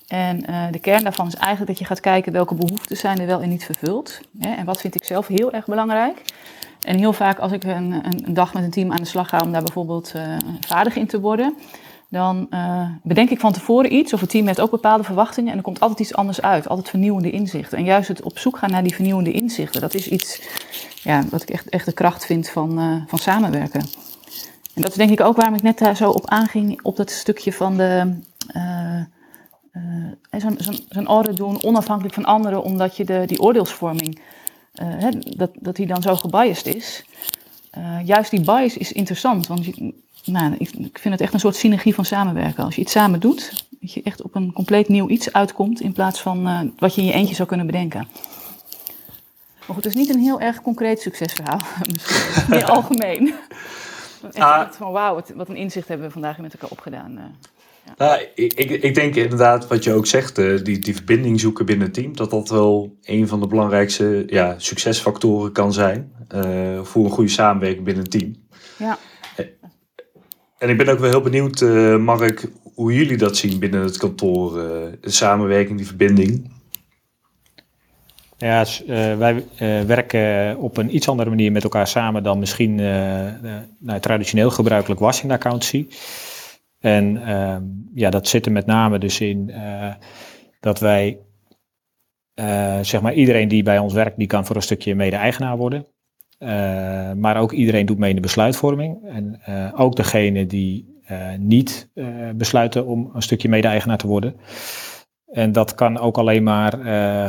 [0.06, 0.38] En
[0.70, 3.48] de kern daarvan is eigenlijk dat je gaat kijken welke behoeften zijn er wel en
[3.48, 4.20] niet vervuld.
[4.38, 6.22] Hè, en wat vind ik zelf heel erg belangrijk.
[6.84, 9.40] En heel vaak als ik een, een, dag met een team aan de slag ga
[9.44, 10.12] om daar bijvoorbeeld
[10.60, 11.54] vaardig in te worden,
[12.14, 15.56] dan uh, bedenk ik van tevoren iets, of het team heeft ook bepaalde verwachtingen, en
[15.56, 17.78] er komt altijd iets anders uit, altijd vernieuwende inzichten.
[17.78, 20.42] En juist het op zoek gaan naar die vernieuwende inzichten, dat is iets
[21.02, 23.80] ja, wat ik echt, echt de kracht vind van, uh, van samenwerken.
[24.74, 27.10] En dat is denk ik ook waarom ik net daar zo op aanging, op dat
[27.10, 28.14] stukje van de.
[28.56, 29.00] Uh,
[30.40, 34.20] zo'n zo zo orde doen onafhankelijk van anderen, omdat je de, die oordeelsvorming,
[34.74, 37.04] hè, dat, dat die dan zo gebiased is.
[38.04, 41.56] juist die bias is interessant, want je, nou, ik, ik, vind het echt een soort
[41.56, 42.64] synergie van samenwerken.
[42.64, 45.92] Als je iets samen doet, dat je echt op een compleet nieuw iets uitkomt in
[45.92, 48.08] plaats van uh, wat je in je eentje zou kunnen bedenken.
[49.66, 51.60] Maar goed, het is niet een heel erg concreet succesverhaal,
[51.92, 53.34] misschien meer algemeen.
[54.22, 54.70] Echt, ah.
[54.70, 57.36] van wauw, wat een inzicht hebben we vandaag met elkaar opgedaan.
[57.86, 57.94] Ja.
[57.96, 61.86] Nou, ik, ik, denk inderdaad wat je ook zegt, uh, die, die verbinding zoeken binnen
[61.86, 66.12] het team, dat dat wel een van de belangrijkste ja, succesfactoren kan zijn
[66.82, 68.36] voor een goede samenwerking binnen een team.
[68.78, 68.98] Ja.
[70.64, 73.96] En ik ben ook wel heel benieuwd, uh, Mark, hoe jullie dat zien binnen het
[73.96, 74.58] kantoor.
[74.58, 74.64] Uh,
[75.00, 76.52] de samenwerking, die verbinding.
[78.38, 79.44] Ja, uh, wij
[79.86, 82.74] werken op een iets andere manier met elkaar samen dan misschien
[83.78, 85.86] nou, traditioneel gebruikelijk washing accountancy.
[86.84, 87.62] En ehm,
[87.94, 89.52] ja, dat zit er met name dus in
[90.60, 91.18] dat wij,
[92.82, 95.86] zeg maar, iedereen die bij ons werkt, die kan voor een stukje mede-eigenaar worden.
[96.38, 96.48] Uh,
[97.12, 98.98] maar ook iedereen doet mee in de besluitvorming.
[99.04, 99.40] En
[99.76, 101.00] ook degene die
[101.38, 101.90] niet
[102.34, 104.36] besluiten om een stukje mede-eigenaar te worden.
[105.26, 106.72] En dat kan ook alleen maar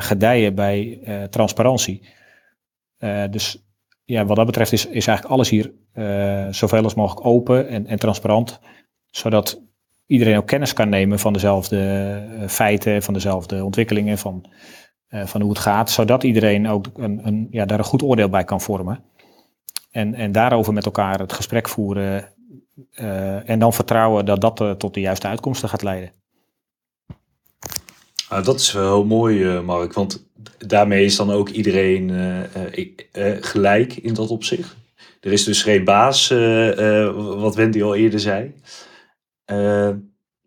[0.01, 2.01] gedijen bij transparantie.
[3.29, 3.65] dus
[4.05, 5.71] ja, wat dat betreft is, is eigenlijk alles hier
[6.53, 8.59] zoveel als mogelijk open en, en transparant.
[9.15, 9.61] Zodat
[10.05, 14.45] iedereen ook kennis kan nemen van dezelfde feiten, van dezelfde ontwikkelingen, van
[15.09, 18.29] uh, van hoe het gaat, zodat iedereen ook een, een, ja, daar een goed oordeel
[18.29, 19.03] bij kan vormen.
[19.91, 22.33] En, en daarover met elkaar het gesprek voeren
[22.95, 26.11] uh, en dan vertrouwen dat dat tot de juiste uitkomsten gaat leiden.
[28.29, 30.25] Ah, dat is wel mooi, Mark, want
[30.57, 32.11] daarmee is dan ook iedereen
[33.41, 34.75] gelijk in dat opzicht.
[35.19, 36.29] Er is dus geen baas,
[37.15, 38.53] wat Wendy al eerder zei.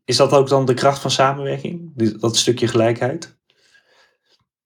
[0.05, 3.37] Is dat ook dan de kracht van samenwerking, dat stukje gelijkheid?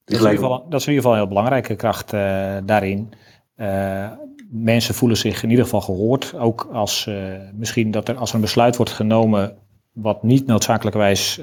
[0.05, 2.21] Dat is, in ieder geval, dat is in ieder geval een heel belangrijke kracht uh,
[2.64, 3.12] daarin.
[3.57, 4.11] Uh,
[4.51, 6.35] mensen voelen zich in ieder geval gehoord.
[6.35, 7.11] Ook als
[7.55, 9.59] misschien dat er als er een besluit wordt genomen
[9.92, 11.38] wat niet noodzakelijkerwijs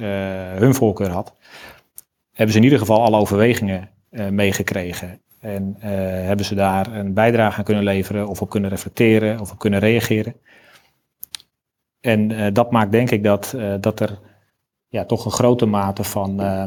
[0.58, 1.36] hun voorkeur had,
[2.32, 3.90] hebben ze in ieder geval alle overwegingen
[4.30, 5.22] meegekregen.
[5.40, 5.76] En
[6.26, 9.80] hebben ze daar een bijdrage aan kunnen leveren of op kunnen reflecteren of op kunnen
[9.80, 10.36] reageren.
[12.00, 14.20] En dat maakt denk ik dat, dat er
[14.88, 16.66] ja, toch een grote mate van uh,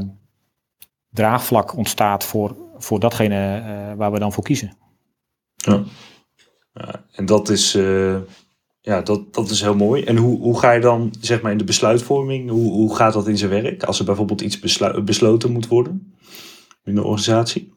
[1.11, 3.63] draagvlak ontstaat voor, voor datgene
[3.97, 4.77] waar we dan voor kiezen.
[5.55, 5.85] Ja.
[7.13, 7.73] en dat is,
[8.81, 10.05] ja, dat, dat is heel mooi.
[10.05, 13.29] En hoe, hoe ga je dan zeg maar in de besluitvorming, hoe, hoe gaat dat
[13.29, 13.85] in zijn werk?
[13.85, 14.59] Als er bijvoorbeeld iets
[15.05, 16.15] besloten moet worden
[16.85, 17.75] in de organisatie?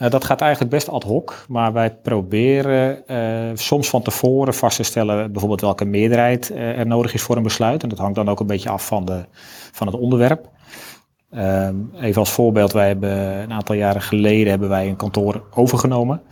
[0.00, 4.76] Uh, dat gaat eigenlijk best ad hoc, maar wij proberen uh, soms van tevoren vast
[4.76, 7.82] te stellen bijvoorbeeld welke meerderheid uh, er nodig is voor een besluit.
[7.82, 9.24] En dat hangt dan ook een beetje af van, de,
[9.72, 10.48] van het onderwerp.
[11.30, 13.10] Ehm, even als voorbeeld, wij hebben
[13.42, 16.22] een aantal jaren geleden hebben wij een kantoor overgenomen.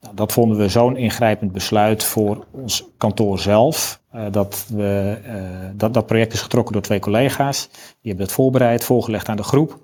[0.00, 4.00] Nou, dat vonden we zo'n ingrijpend besluit voor ons kantoor zelf.
[4.30, 5.18] dat, we,
[5.74, 7.68] dat, dat project is getrokken door twee collega's.
[7.72, 9.78] Die hebben het voorbereid, voorgelegd aan de groep.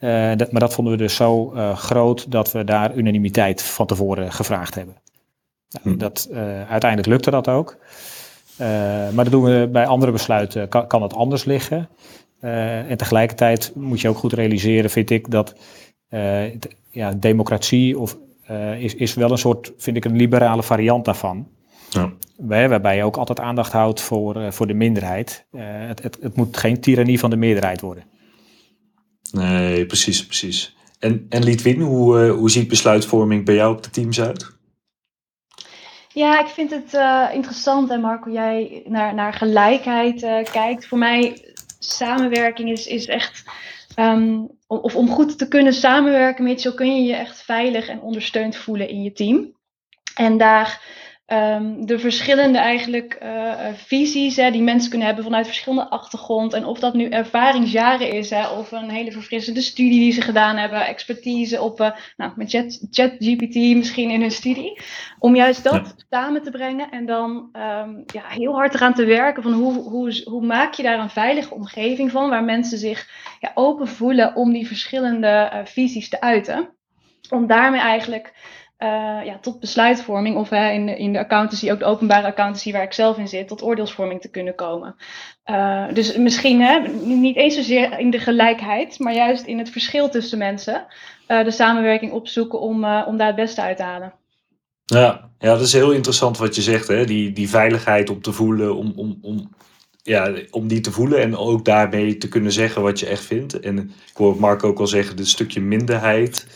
[0.00, 3.86] Uh, dat, maar dat vonden we dus zo uh, groot dat we daar unanimiteit van
[3.86, 4.96] tevoren gevraagd hebben.
[5.68, 5.98] Nou, hm.
[5.98, 7.76] dat, uh, uiteindelijk lukte dat ook.
[9.14, 11.88] maar dat doen we bij andere besluiten, kan, kan het anders liggen.
[12.40, 15.54] en tegelijkertijd moet je ook goed realiseren, vind ik, dat
[16.90, 18.16] ja, democratie of,
[18.78, 21.48] is, is wel een soort, vind ik, een liberale variant daarvan.
[21.90, 22.12] Ja.
[22.36, 25.46] Waarbij je ook altijd aandacht houdt voor, voor de minderheid.
[25.56, 28.04] Het, het, het moet geen tirannie van de meerderheid worden.
[29.36, 30.76] Nee, precies, precies.
[30.98, 34.54] En, en Liedwin, hoe, uh, hoe ziet besluitvorming bij jou op de teams uit?
[36.12, 40.86] Ja, ik vind het uh, interessant, en Marco, jij naar, naar gelijkheid uh, kijkt.
[40.86, 43.44] Voor mij, samenwerking is, is echt.
[43.98, 48.00] Um, of om goed te kunnen samenwerken met je, kun je je echt veilig en
[48.00, 49.54] ondersteund voelen in je team.
[50.14, 50.82] En daar
[51.32, 56.52] um, de verschillende eigenlijk uh, visies hè, die mensen kunnen hebben vanuit verschillende achtergrond.
[56.52, 60.56] En of dat nu ervaringsjaren is, hè, of een hele verfrissende studie die ze gedaan
[60.56, 62.50] hebben, expertise op uh, nou, met
[62.90, 64.80] ChatGPT misschien in hun studie.
[65.18, 66.04] Om juist dat ja.
[66.10, 70.22] samen te brengen en dan um, ja, heel hard eraan te werken van hoe, hoe,
[70.24, 73.08] hoe maak je daar een veilige omgeving van, waar mensen zich
[73.40, 76.74] ja, open voelen om die verschillende uh, visies te uiten.
[77.30, 78.32] Om daarmee eigenlijk
[78.78, 82.72] uh, ja, tot besluitvorming of hè, in, de, in de accountancy, ook de openbare accountancy
[82.72, 84.96] waar ik zelf in zit, tot oordeelsvorming te kunnen komen.
[85.50, 90.08] Uh, dus misschien hè, niet eens zozeer in de gelijkheid, maar juist in het verschil
[90.08, 90.86] tussen mensen
[91.28, 94.12] uh, de samenwerking opzoeken om, om daar het beste uit te halen.
[94.84, 97.04] Ja, ja, dat is heel interessant wat je zegt, hè?
[97.04, 99.50] Die, die veiligheid om te voelen, om, om, om,
[100.02, 103.60] ja, om die te voelen en ook daarmee te kunnen zeggen wat je echt vindt.
[103.60, 106.46] En ik hoor Mark ook al zeggen, dit stukje minderheid.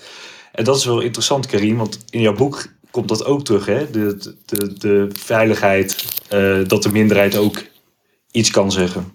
[0.52, 3.90] En dat is wel interessant, Karim, want in jouw boek komt dat ook terug, hè?
[3.90, 7.62] De, de, de veiligheid, uh, dat de minderheid ook
[8.30, 9.12] iets kan zeggen.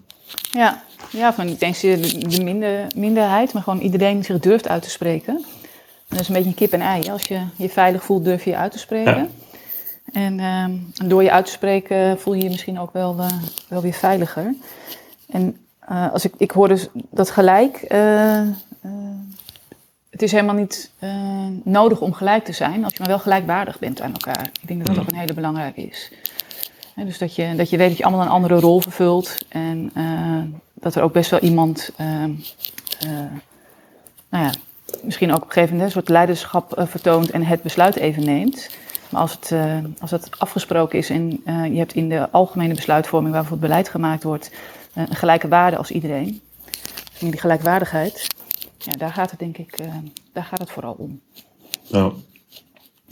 [0.50, 4.82] Ja, ja van niet eens de, de minder, minderheid, maar gewoon iedereen zich durft uit
[4.82, 5.34] te spreken.
[6.08, 7.10] En dat is een beetje een kip en ei.
[7.10, 9.16] Als je je veilig voelt, durf je je uit te spreken.
[9.16, 9.28] Ja.
[10.12, 13.26] En uh, door je uit te spreken voel je je misschien ook wel, uh,
[13.68, 14.54] wel weer veiliger.
[15.28, 15.56] En
[15.90, 17.76] uh, als ik, ik hoor dus dat gelijk
[20.16, 21.10] het is helemaal niet uh,
[21.64, 24.50] nodig om gelijk te zijn, als je maar wel gelijkwaardig bent aan elkaar.
[24.60, 26.12] Ik denk dat dat ook een hele belangrijke is.
[26.94, 29.90] He, dus dat je, dat je weet dat je allemaal een andere rol vervult en
[29.96, 30.42] uh,
[30.74, 32.06] dat er ook best wel iemand, uh,
[34.28, 34.50] nou ja,
[35.02, 38.70] misschien ook op een gegeven moment een soort leiderschap vertoont en het besluit even neemt.
[39.08, 39.52] Maar als het,
[40.00, 44.22] als het afgesproken is en je hebt in de algemene besluitvorming waarvoor het beleid gemaakt
[44.22, 44.50] wordt,
[44.94, 46.40] een gelijke waarde als iedereen.
[47.20, 48.26] En die gelijkwaardigheid,
[48.78, 49.94] ja, daar gaat het denk ik, uh,
[50.32, 51.20] daar gaat het vooral om.
[51.82, 52.12] Ja.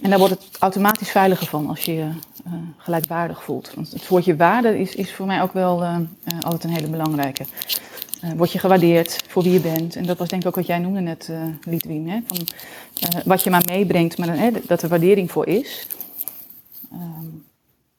[0.00, 2.09] En daar wordt het automatisch veiliger van als je je
[2.46, 3.74] uh, gelijkwaardig voelt.
[3.74, 5.98] Want het woordje waarde is, is voor mij ook wel uh,
[6.40, 7.44] altijd een hele belangrijke.
[8.37, 9.96] word je gewaardeerd voor wie je bent.
[9.96, 11.31] En dat was denk ik ook wat jij noemde net,
[11.64, 12.09] Lidwien.
[12.09, 12.20] Hè?
[12.27, 12.46] Van,
[13.24, 15.87] wat je maar meebrengt, maar dan, dat er waardering voor is.
[16.92, 17.44] Um,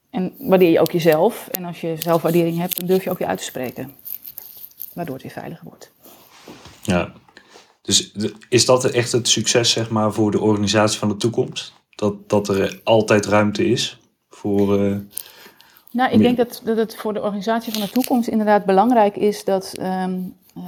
[0.09, 1.47] en waardeer je ook jezelf.
[1.47, 3.95] En als je zelfwaardering hebt, dan durf je ook je uit te spreken.
[4.93, 5.91] Waardoor het weer veiliger wordt.
[6.81, 7.13] Ja,
[7.85, 8.11] dus
[8.49, 11.73] is dat echt het succes zeg maar, voor de organisatie van de toekomst?
[11.95, 14.79] Dat, dat er altijd ruimte is voor.
[14.79, 14.97] Uh,
[15.91, 19.43] nou, ik denk dat, dat het voor de organisatie van de toekomst inderdaad belangrijk is
[19.43, 20.63] dat, um, uh,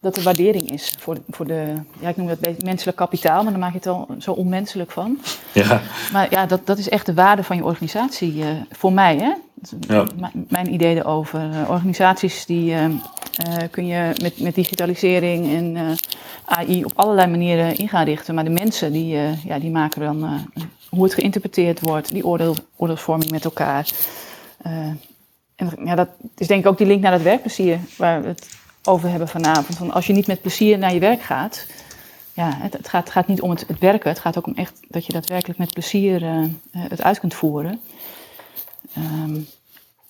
[0.00, 3.60] dat er waardering is voor, voor de, ja, ik noem dat menselijk kapitaal, maar dan
[3.60, 5.18] maak je het al zo onmenselijk van.
[5.52, 5.82] Ja.
[6.12, 9.32] Maar ja, dat, dat is echt de waarde van je organisatie uh, voor mij, hè?
[9.88, 10.06] Ja.
[10.48, 11.68] Mijn idee erover.
[11.68, 12.86] organisaties die uh,
[13.70, 15.96] kun je met, met digitalisering en
[16.44, 18.34] AI op allerlei manieren in gaan richten.
[18.34, 20.48] Maar de mensen die, ja, die maken dan
[20.88, 23.90] hoe het geïnterpreteerd wordt, die oordeel, oordeelsvorming met elkaar.
[25.56, 28.48] en ja, dat is denk ik ook die link naar het werkplezier waar we het
[28.84, 29.76] over hebben vanavond.
[29.76, 31.66] Van als je niet met plezier naar je werk gaat,
[32.32, 34.80] ja, het, het, gaat, het niet om het, het, werken, het gaat ook om echt
[34.88, 36.22] dat je daadwerkelijk met plezier
[36.70, 37.80] het uit kunt voeren.
[38.96, 39.46] Um,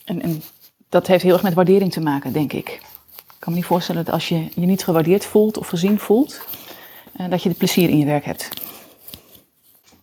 [0.05, 0.43] en, en
[0.89, 2.81] dat heeft heel erg met waardering te maken, denk ik.
[3.39, 6.47] kan me niet voorstellen dat als je je niet gewaardeerd voelt of gezien voelt,
[7.21, 8.49] uh, dat je het plezier in je werk hebt.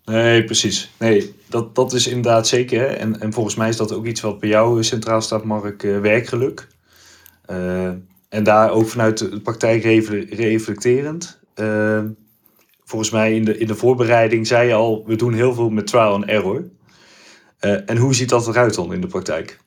[0.06, 0.92] Nee, precies.
[0.98, 2.80] Nee, dat, dat is inderdaad zeker.
[2.80, 2.86] Hè?
[2.86, 6.00] En, en volgens mij is dat ook iets wat bij jou centraal staat, Mark, uh,
[6.00, 6.68] werkgeluk.
[8.30, 9.84] En daar ook vanuit de praktijk
[10.30, 11.40] reflecterend.
[12.84, 15.88] Volgens mij in de, in de voorbereiding zei je al, we doen heel veel met
[15.88, 16.64] trial and error.
[17.60, 19.60] En hoe ziet dat eruit dan in de praktijk?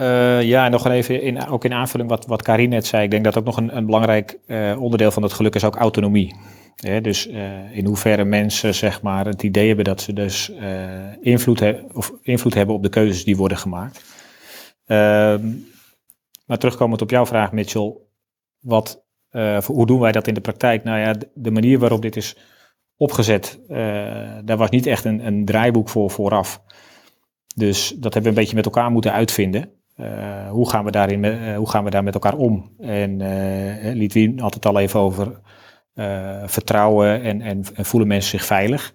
[0.00, 3.04] Uh, ja, en nog even in, ook in aanvulling wat, wat Karin net zei.
[3.04, 5.76] Ik denk dat ook nog een, een belangrijk uh, onderdeel van dat geluk is ook
[5.76, 6.36] autonomie.
[7.02, 7.26] Dus
[7.72, 10.52] in hoeverre mensen zeg maar, het idee hebben dat ze dus
[11.20, 14.04] invloed, he of invloed hebben op de keuzes die worden gemaakt.
[14.86, 15.46] Ehm,
[16.46, 17.96] maar terugkomend op jouw vraag, Mitchell.
[18.60, 19.04] Wat,
[19.66, 20.84] hoe doen wij dat in de praktijk?
[20.84, 22.36] Nou ja, de manier waarop dit is
[22.98, 23.60] opgezet,
[24.44, 26.62] daar was niet echt een, een draaiboek voor vooraf.
[27.54, 29.70] Dus dat hebben we een beetje met elkaar moeten uitvinden.
[29.96, 32.74] Uh, hoe, gaan we daarin, uh, hoe gaan we daar met elkaar om?
[32.78, 35.40] En uh, Litwin had het al even over
[36.46, 38.92] vertrouwen en, en, en, voelen mensen zich veilig.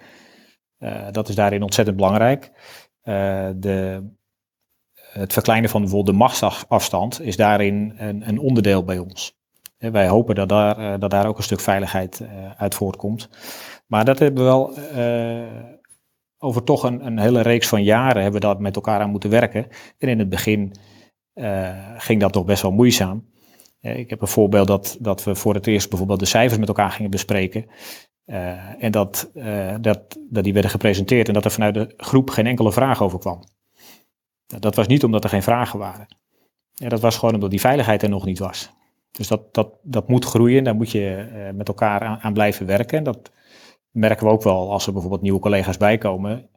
[1.12, 2.52] dat is daarin ontzettend belangrijk.
[3.56, 4.04] de,
[4.96, 9.38] het verkleinen van bijvoorbeeld de machtsafstand is daarin een, een onderdeel bij ons.
[9.78, 12.22] wij hopen dat daar, dat daar ook een stuk veiligheid
[12.58, 13.30] uit voortkomt.
[13.94, 14.74] Maar dat hebben we wel
[16.38, 19.30] over toch een, een hele reeks van jaren hebben we dat met elkaar aan moeten
[19.30, 19.68] werken.
[19.98, 20.72] En in het begin
[21.36, 23.30] uh, ging dat toch best wel moeizaam.
[23.82, 26.68] Uh, ik heb een voorbeeld dat, dat we voor het eerst bijvoorbeeld de cijfers met
[26.68, 27.66] elkaar gingen bespreken.
[28.80, 29.32] En dat,
[29.82, 33.20] dat, dat die werden gepresenteerd en dat er vanuit de groep geen enkele vraag over
[33.20, 33.44] kwam.
[34.60, 36.18] Dat was niet omdat er geen vragen waren.
[36.74, 38.72] Dat was gewoon omdat die veiligheid er nog niet was.
[39.12, 42.98] Dus dat, dat, dat moet groeien, daar moet je met elkaar aan, aan blijven werken.
[42.98, 43.32] En dat
[43.94, 46.50] merken we ook wel als er bijvoorbeeld nieuwe collega's bijkomen.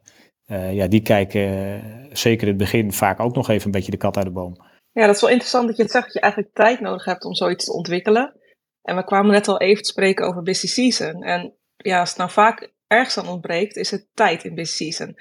[0.47, 3.97] Uh, ja, die kijken zeker in het begin vaak ook nog even een beetje de
[3.97, 4.55] kat uit de boom.
[4.91, 7.25] Ja, dat is wel interessant dat je het zegt dat je eigenlijk tijd nodig hebt
[7.25, 8.39] om zoiets te ontwikkelen.
[8.81, 11.23] En we kwamen net al even te spreken over busy season.
[11.23, 15.15] En ja, als het nou vaak ergens aan ontbreekt, is het tijd in busy season.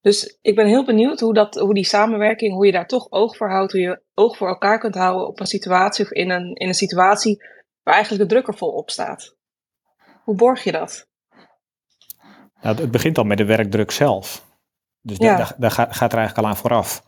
[0.00, 3.36] Dus ik ben heel benieuwd hoe, dat, hoe die samenwerking, hoe je daar toch oog
[3.36, 6.54] voor houdt, hoe je oog voor elkaar kunt houden op een situatie of in een,
[6.54, 7.42] in een situatie
[7.82, 9.36] waar eigenlijk de druk er vol op staat.
[10.24, 11.08] Hoe borg je dat?
[12.62, 14.46] Nou, het begint al met de werkdruk zelf.
[15.00, 15.36] Dus ja.
[15.36, 17.04] daar, daar gaat, gaat er eigenlijk al aan vooraf.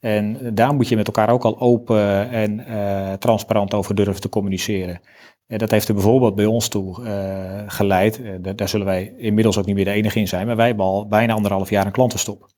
[0.00, 4.28] En daar moet je met elkaar ook al open en uh, transparant over durven te
[4.28, 5.00] communiceren.
[5.46, 8.18] En dat heeft er bijvoorbeeld bij ons toe uh, geleid.
[8.18, 10.46] Uh, daar zullen wij inmiddels ook niet meer de enige in zijn.
[10.46, 12.48] Maar wij hebben al bijna anderhalf jaar een klantenstop.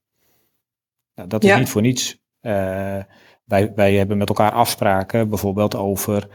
[1.14, 1.58] Nou, dat is ja.
[1.58, 2.18] niet voor niets.
[3.44, 6.28] wij, wij hebben met elkaar afspraken bijvoorbeeld over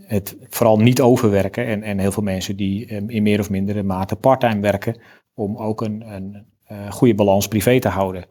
[0.00, 1.66] het vooral niet overwerken.
[1.66, 5.00] En, en heel veel mensen die in meer of mindere mate parttime werken.
[5.34, 8.24] Om ook een, een uh, goede balans privé te houden.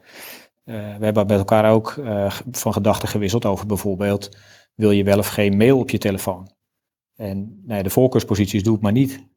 [0.65, 4.37] Uh, we hebben met elkaar ook uh, van gedachten gewisseld over bijvoorbeeld,
[4.75, 6.51] wil je wel of geen mail op je telefoon?
[7.15, 9.27] En nee, de voorkeursposities doe het maar niet.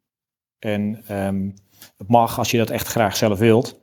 [0.58, 1.54] En um,
[1.96, 3.80] het mag als je dat echt graag zelf wilt.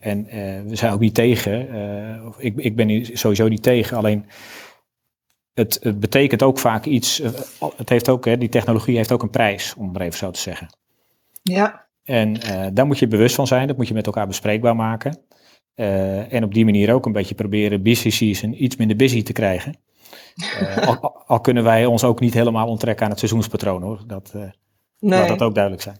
[0.00, 0.24] en
[0.66, 1.68] we zijn ook niet tegen.
[2.38, 3.96] ik, ik ben sowieso niet tegen.
[3.96, 4.26] Alleen
[5.56, 7.22] het, het betekent ook vaak iets.
[7.76, 10.40] het heeft ook, hè, die technologie heeft ook een prijs, om maar even zo te
[10.40, 10.68] zeggen.
[11.42, 11.86] Ja.
[12.04, 15.18] En uh, daar moet je bewust van zijn, dat moet je met elkaar bespreekbaar maken.
[15.74, 19.32] Uh, en op die manier ook een beetje proberen busy season iets minder busy te
[19.32, 19.74] krijgen.
[20.60, 24.02] Uh, al, al, kunnen wij ons ook niet helemaal onttrekken aan het seizoenspatroon hoor.
[24.06, 24.50] Dat, nee.
[24.98, 25.96] Laat dat ook duidelijk zijn.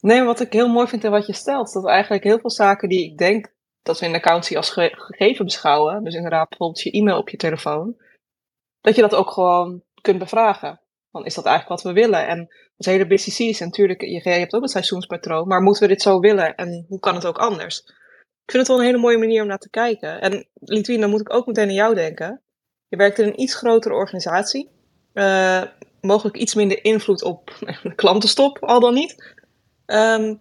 [0.00, 2.88] Nee, wat ik heel mooi vind in wat je stelt, dat eigenlijk heel veel zaken
[2.88, 6.80] die ik denk dat we in de accountie als ge gegeven beschouwen, dus inderdaad bijvoorbeeld
[6.80, 7.94] je e-mail op je telefoon,
[8.80, 10.80] dat je dat ook gewoon kunt bevragen.
[11.10, 12.26] Dan is dat eigenlijk wat we willen.
[12.26, 15.88] En als hele busy season, natuurlijk, je, je hebt ook het seizoenspatroon, maar moeten we
[15.88, 17.78] dit zo willen en hoe kan het ook anders?
[18.44, 20.20] Ik vind het wel een hele mooie manier om naar te kijken.
[20.20, 22.42] En Litwin, dan moet ik ook meteen aan jou denken.
[22.88, 24.70] Je werkt in een iets grotere organisatie.
[25.14, 25.62] Uh,
[26.00, 29.34] mogelijk iets minder invloed op de klantenstop, al dan niet.
[29.86, 30.40] Um,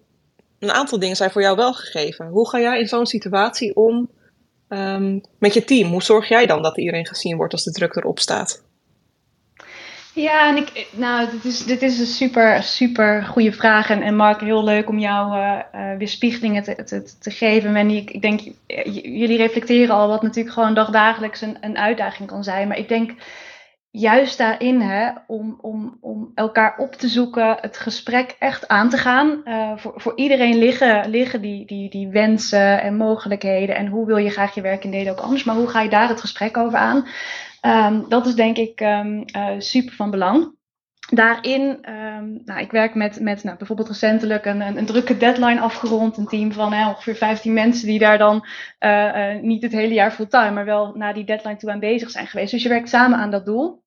[0.60, 2.28] een aantal dingen zijn voor jou wel gegeven.
[2.28, 4.10] Hoe ga jij in zo'n situatie om
[4.70, 5.92] um, met je team?
[5.92, 8.64] Hoe zorg jij dan dat iedereen gezien wordt als de druk erop staat?
[10.14, 13.90] Ja, en ik, nou, dit is, dit is een super, super goede vraag.
[13.90, 17.76] En, en Mark, heel leuk om jou uh, uh, weerspiegelingen te, te, te geven.
[17.76, 18.42] En ik, ik denk,
[19.04, 22.68] jullie reflecteren al wat natuurlijk gewoon dagdagelijks een, een uitdaging kan zijn.
[22.68, 23.12] Maar ik denk
[23.92, 28.98] juist daarin, hè, om, om, om elkaar op te zoeken, het gesprek echt aan te
[28.98, 29.42] gaan.
[29.46, 33.76] Uh, voor, voor iedereen liggen, liggen die, die, die wensen en mogelijkheden.
[33.76, 35.44] En hoe wil je graag je werk in delen ook anders.
[35.44, 37.08] Maar hoe ga je daar het gesprek over aan?
[37.62, 40.58] Um, dat is denk ik um, uh, super van belang.
[41.10, 45.60] Daarin, ehm, nou, ik werk met, met nou, bijvoorbeeld recentelijk een, een, een, drukke deadline
[45.60, 46.18] afgerond.
[46.18, 48.46] Een team van hè, ongeveer 15 mensen die daar dan
[48.80, 52.10] uh, uh, niet het hele jaar fulltime, maar wel naar die deadline toe aan bezig
[52.10, 52.52] zijn geweest.
[52.52, 53.84] Dus je werkt samen aan dat doel.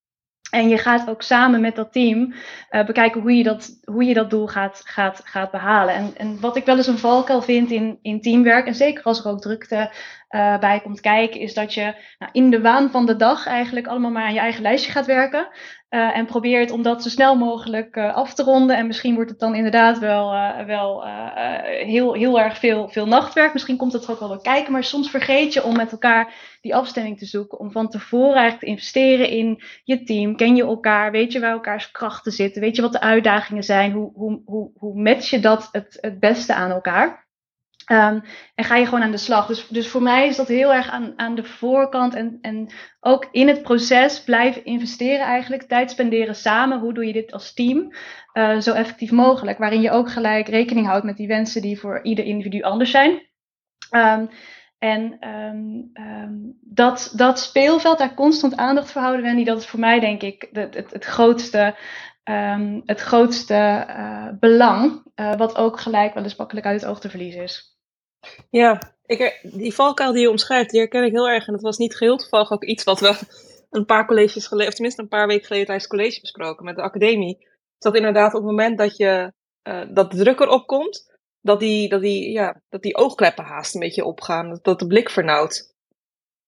[0.51, 2.35] En je gaat ook samen met dat team
[2.71, 5.95] uh, bekijken hoe je dat, hoe je dat doel gaat, gaat, gaat behalen.
[5.95, 9.25] En, en wat ik wel eens een valkuil vind in, in teamwerk, en zeker als
[9.25, 9.91] er ook drukte
[10.35, 13.87] uh, bij komt kijken, is dat je nou, in de waan van de dag eigenlijk
[13.87, 15.49] allemaal maar aan je eigen lijstje gaat werken.
[15.91, 18.77] Uh, en probeert om dat zo snel mogelijk uh, af te ronden.
[18.77, 20.35] En misschien wordt het dan inderdaad wel,
[20.67, 21.05] wel
[21.85, 23.53] heel, heel erg veel, veel nachtwerk.
[23.53, 24.73] Misschien komt het er ook wel wel kijken.
[24.73, 27.59] Maar soms vergeet je om met elkaar die afstemming te zoeken.
[27.59, 30.37] Om van tevoren eigenlijk te investeren in je team.
[30.37, 31.11] Ken je elkaar?
[31.11, 32.63] Weet je waar elkaars krachten zitten?
[32.63, 33.93] Weet je wat de uitdagingen zijn?
[33.93, 37.31] Hoe, hoe, hoe, hoe match je dat het, het beste aan elkaar?
[37.91, 38.23] Um,
[38.55, 39.47] en ga je gewoon aan de slag.
[39.47, 42.69] Dus, dus voor mij is dat heel erg aan, aan de voorkant en, en
[43.01, 45.63] ook in het proces blijven investeren eigenlijk.
[45.63, 46.81] Tijd spenderen samen.
[46.81, 47.93] Hoe doe je dit als team
[48.35, 49.59] uh, zo effectief mogelijk?
[49.59, 53.31] Waarin je ook gelijk rekening houdt met die wensen die voor ieder individu anders zijn.
[53.91, 54.29] Um,
[54.79, 60.01] en um, dat, dat speelveld, daar constant aandacht voor houden, Wendy, dat is voor mij
[60.01, 61.75] denk ik het, het grootste,
[62.25, 65.03] um, het grootste uh, belang.
[65.15, 67.77] Uh, wat ook gelijk wel eens makkelijk uit het oog te verliezen is.
[68.51, 71.47] Ja, ik, die valkuil die je omschrijft, die herken ik heel erg.
[71.47, 73.19] En dat was niet geheel toevallig ook iets wat we
[73.71, 76.77] een paar colleges geleden, of tenminste een paar weken geleden tijdens het college besproken met
[76.77, 77.51] de academie.
[77.79, 79.33] Dat inderdaad op het moment dat, je,
[79.69, 81.11] uh, dat de druk erop komt,
[81.41, 84.59] dat die, dat, die, ja, dat die oogkleppen haast een beetje opgaan.
[84.63, 85.75] Dat de blik vernauwt.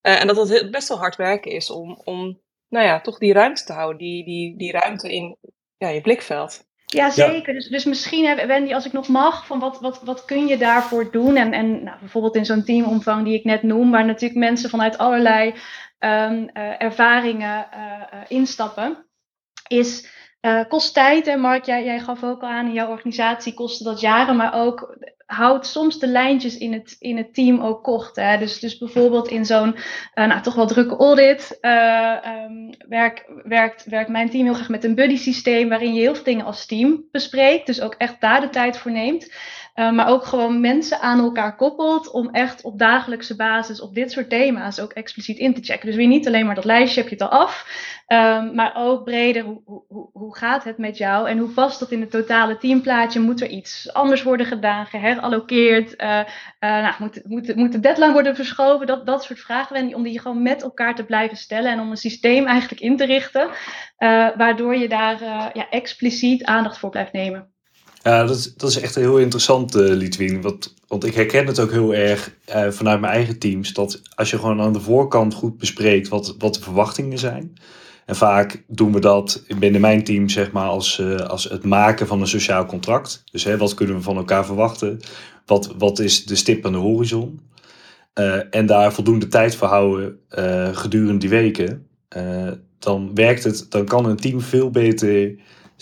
[0.00, 3.64] En dat het best wel hard werken is om, om nou ja, toch die ruimte
[3.64, 3.98] te houden.
[3.98, 5.36] Die, die, die ruimte in
[5.84, 6.64] ja, je blikveld.
[6.86, 7.52] Ja, zeker.
[7.52, 7.58] Ja.
[7.58, 11.10] Dus, dus misschien, Wendy, als ik nog mag, van wat, wat, wat kun je daarvoor
[11.10, 11.36] doen?
[11.36, 14.98] En, en nou, bijvoorbeeld in zo'n teamomvang die ik net noem, waar natuurlijk mensen vanuit
[14.98, 15.54] allerlei
[15.98, 19.06] um, uh, ervaringen uh, instappen,
[19.68, 20.08] is
[20.40, 21.26] uh, kost tijd.
[21.26, 24.54] En Mark, jij, jij gaf ook al aan, in jouw organisatie kostte dat jaren, maar
[24.54, 24.96] ook
[25.34, 28.16] houdt soms de lijntjes in het, in het team ook kort.
[28.16, 28.38] Hè?
[28.38, 29.74] Dus, dus bijvoorbeeld in zo'n
[30.14, 34.68] uh, nou, toch wel drukke audit uh, um, werk, werkt, werkt mijn team heel graag
[34.68, 37.66] met een buddy systeem waarin je heel veel dingen als team bespreekt.
[37.66, 39.32] Dus ook echt daar de tijd voor neemt.
[39.74, 44.12] Uh, maar ook gewoon mensen aan elkaar koppelt om echt op dagelijkse basis op dit
[44.12, 45.86] soort thema's ook expliciet in te checken.
[45.86, 47.66] Dus weer niet alleen maar dat lijstje heb je het al af,
[48.08, 51.90] um, maar ook breder, hoe, hoe, hoe gaat het met jou en hoe past dat
[51.90, 53.20] in het totale teamplaatje?
[53.20, 56.02] Moet er iets anders worden gedaan, geherallokeerd?
[56.02, 56.24] Uh, uh,
[56.60, 58.86] nou, moet, moet, moet de deadline worden verschoven?
[58.86, 61.96] Dat, dat soort vragen, om die gewoon met elkaar te blijven stellen en om een
[61.96, 63.48] systeem eigenlijk in te richten,
[64.36, 65.22] waardoor je daar
[65.52, 67.53] ja, expliciet aandacht voor blijft nemen.
[68.04, 70.42] Ja, dat, dat is echt heel interessant, uh, Litwin.
[70.42, 73.72] Want, want ik herken het ook heel erg uh, vanuit mijn eigen teams.
[73.72, 77.52] Dat als je gewoon aan de voorkant goed bespreekt wat, wat de verwachtingen zijn.
[78.06, 82.06] En vaak doen we dat binnen mijn team, zeg maar, als, uh, als het maken
[82.06, 83.24] van een sociaal contract.
[83.30, 85.00] Dus hè, wat kunnen we van elkaar verwachten?
[85.46, 87.40] Wat, wat is de stip aan de horizon?
[88.50, 90.18] en daar voldoende tijd voor houden
[90.72, 91.86] gedurende die weken.
[92.78, 95.34] dan werkt het, dan kan een team veel beter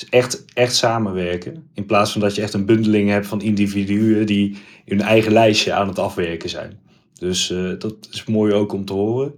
[0.02, 1.70] dus echt, echt samenwerken.
[1.74, 5.72] In plaats van dat je echt een bundeling hebt van individuen die hun eigen lijstje
[5.72, 6.80] aan het afwerken zijn.
[7.18, 9.34] Dus uh, dat is mooi ook om te horen.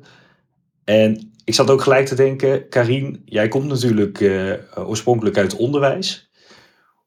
[0.84, 6.30] En ik zat ook gelijk te denken, Karin, jij komt natuurlijk uh, oorspronkelijk uit onderwijs.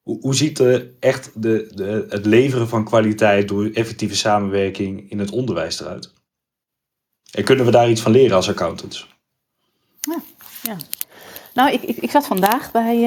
[0.01, 5.19] Hoe, hoe ziet de, echt de, de, het leveren van kwaliteit door effectieve samenwerking in
[5.19, 6.13] het onderwijs eruit?
[7.31, 9.07] En kunnen we daar iets van leren als accountants?
[10.01, 10.21] Ja,
[10.63, 10.77] ja.
[11.57, 12.97] Nou, ik, ik, ik zat vandaag bij,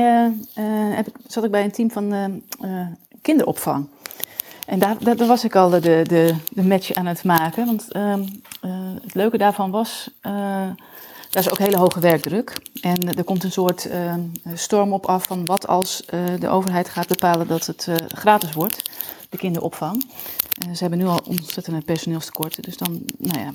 [0.94, 2.86] heb ik, zat ik bij een team van uh,
[3.22, 3.88] kinderopvang.
[4.66, 7.66] En daar, was ik al de, de, de match aan het maken.
[7.66, 8.24] Want ehm,
[9.02, 10.76] het leuke daarvan was, daar
[11.30, 12.62] is ook hele hoge werkdruk.
[12.80, 13.88] En er komt een soort
[14.54, 16.02] storm op af van wat als
[16.38, 18.90] de overheid gaat bepalen dat het gratis wordt,
[19.28, 20.10] de kinderopvang.
[20.72, 22.62] ze hebben nu al ontzettende personeelstekorten.
[22.62, 23.50] Dus dan, nou ja,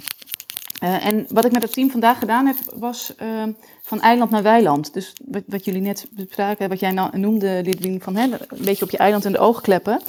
[0.83, 3.43] uh, en wat ik met het team vandaag gedaan heb, was uh,
[3.81, 4.93] van eiland naar weiland.
[4.93, 8.83] Dus wat, wat jullie net bespraken, wat jij nou noemde, Lidwien, van hè, een beetje
[8.83, 10.01] op je eiland in de ogen kleppen.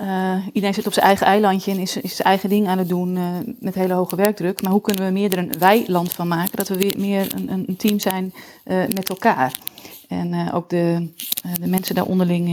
[0.00, 2.88] Uh, iedereen zit op zijn eigen eilandje en is, is zijn eigen ding aan het
[2.88, 3.18] doen
[3.58, 4.62] met hele hoge werkdruk.
[4.62, 7.64] Maar hoe kunnen we meer er een weiland van maken, dat we weer meer een,
[7.68, 9.58] een team zijn met elkaar.
[10.08, 11.08] En ook de,
[11.60, 12.46] de mensen daar onderling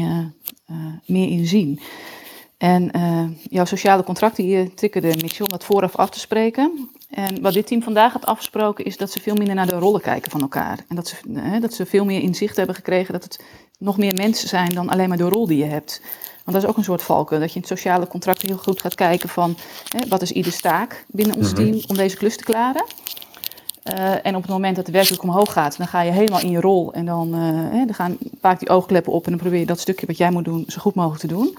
[1.06, 1.80] meer in zien.
[2.58, 2.92] En
[3.50, 6.90] jouw sociale contract die je triggerde, Mitchell, om dat vooraf af te spreken.
[7.12, 10.01] En wat dit team vandaag had afgesproken is dat ze veel minder naar de rollen
[10.01, 10.80] kijken van elkaar.
[10.88, 13.43] En dat ze, hè, dat ze veel meer inzicht hebben gekregen dat het
[13.80, 16.01] nog meer mensen zijn dan alleen maar de rol die je hebt.
[16.43, 18.82] Want dat is ook een soort valken, dat je in het sociale contract heel goed
[18.82, 19.55] gaat kijken van
[19.89, 22.84] hè, wat is ieders taak binnen ons team om deze klus te klaren.
[23.84, 26.51] Eh, en op het moment dat de werkdruk omhoog gaat, dan ga je helemaal in
[26.51, 26.93] je rol.
[26.93, 29.80] En dan, uh, hè, dan gaan vaak die oogkleppen op en dan probeer je dat
[29.80, 31.57] stukje wat jij moet doen zo goed mogelijk te doen.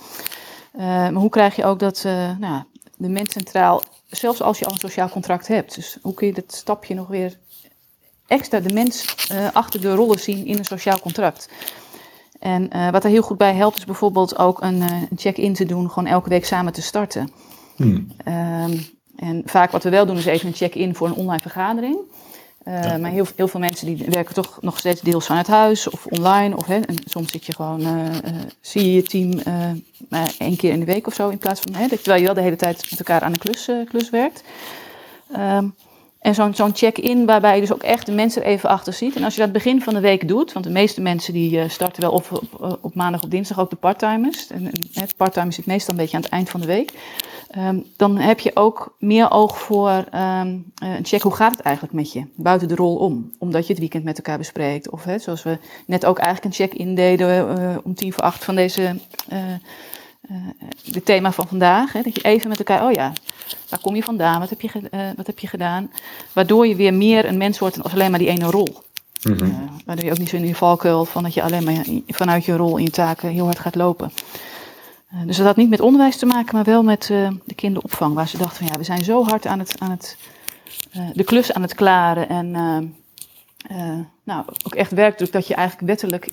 [0.77, 2.07] Uh, maar hoe krijg je ook dat
[2.39, 2.63] nou,
[3.03, 5.75] de mens centraal, zelfs als je al een sociaal contract hebt.
[5.75, 7.39] Dus hoe kun je dat stapje nog weer
[8.27, 9.17] extra de mens
[9.53, 11.49] achter de rollen zien in een sociaal contract?
[12.39, 15.91] En wat er heel goed bij helpt is bijvoorbeeld ook een, een check-in te doen,
[15.91, 17.31] gewoon elke week samen te starten.
[17.77, 18.13] Hmm.
[18.29, 18.87] Um,
[19.17, 21.99] en vaak wat we wel doen is even een check-in voor een online vergadering.
[22.69, 26.07] Uh, Maar heel, heel, veel mensen die werken toch nog steeds deels vanuit huis of
[26.07, 26.57] online.
[26.57, 28.13] Of, hè, en soms zit je gewoon, uh, uh,
[28.61, 29.41] zie je je team
[30.39, 31.29] één keer in de week of zo.
[31.29, 33.71] In plaats van, hè, terwijl je wel de hele tijd met elkaar aan de klus,
[33.89, 34.43] klus werkt.
[35.37, 35.75] Um,
[36.23, 39.17] en zo'n check-in waarbij je dus ook echt de mensen er even achter ziet.
[39.17, 42.03] En als je dat begin van de week doet, want de meeste mensen die starten
[42.03, 44.47] wel op, op, op maandag of dinsdag, ook de parttimers.
[44.47, 46.93] En, het parttimers zit meestal een beetje aan het eind van de week.
[47.59, 51.95] Um, dan heb je ook meer oog voor um, een check hoe gaat het eigenlijk
[51.95, 53.33] met je, buiten de rol om.
[53.39, 54.91] Omdat je het weekend met elkaar bespreekt.
[54.91, 58.55] Of zoals we net ook eigenlijk een check indeden uh, om tien voor acht van
[58.55, 58.97] deze,
[60.31, 60.37] uh,
[60.85, 61.93] dit thema van vandaag.
[61.93, 63.13] Hè, dat je even met elkaar, oh ja,
[63.69, 64.71] waar kom je vandaan, wat heb je,
[65.17, 65.91] wat heb je gedaan.
[66.33, 68.83] Waardoor je weer meer een mens wordt als alleen maar die ene rol.
[69.23, 69.69] Mm -hmm.
[69.85, 72.57] waardoor je ook niet zo in die valkuil van dat je alleen maar vanuit je
[72.57, 74.13] rol in je taken heel hard gaat lopen.
[75.11, 77.03] Eh, dus dat had niet met onderwijs te maken, maar wel met
[77.45, 78.15] de kinderopvang.
[78.15, 80.17] Waar ze dachten van ja, we zijn zo hard aan het, aan het
[81.15, 82.29] de klus aan het klaren.
[82.29, 82.51] En
[84.25, 86.33] nou, ook echt werkdruk dat je eigenlijk wettelijk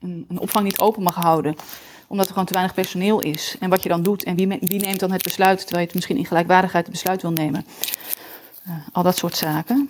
[0.00, 1.56] een, een, opvang niet open mag houden.
[2.10, 3.56] Omdat er gewoon te weinig personeel is.
[3.60, 5.94] En wat je dan doet en wie, wie neemt dan het besluit, terwijl je het
[5.94, 7.66] misschien in gelijkwaardigheid het besluit wil nemen.
[8.92, 9.88] al dat soort zaken.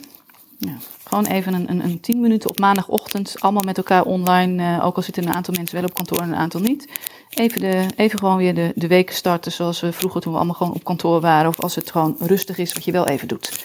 [1.04, 4.82] Gewoon even een, een, een tien minuten op maandagochtend, allemaal met elkaar online.
[4.82, 6.88] ook al zitten een aantal mensen wel op kantoor en een aantal niet
[7.30, 10.56] Even, de, even gewoon weer de, de week starten zoals we vroeger toen we allemaal
[10.56, 11.48] gewoon op kantoor waren.
[11.48, 13.64] Of als het gewoon rustig is, wat je wel even doet.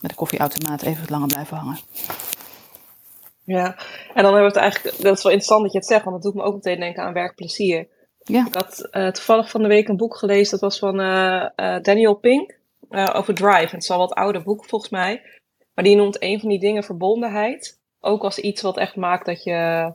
[0.00, 1.78] Met de koffieautomaat even wat langer blijven hangen.
[3.48, 3.76] Ja,
[4.14, 6.22] en dan hebben we het eigenlijk, dat is wel interessant dat je het zegt, want
[6.22, 7.88] dat doet me ook meteen denken aan werkplezier.
[8.18, 8.46] Ja.
[8.46, 11.76] Ik had uh, toevallig van de week een boek gelezen, dat was van uh, uh,
[11.82, 12.58] Daniel Pink,
[12.90, 13.56] over Drive.
[13.56, 15.22] En het is al wat ouder boek volgens mij.
[15.74, 17.78] Maar die noemt een van die dingen verbondenheid.
[18.00, 19.92] Ook als iets wat echt maakt dat je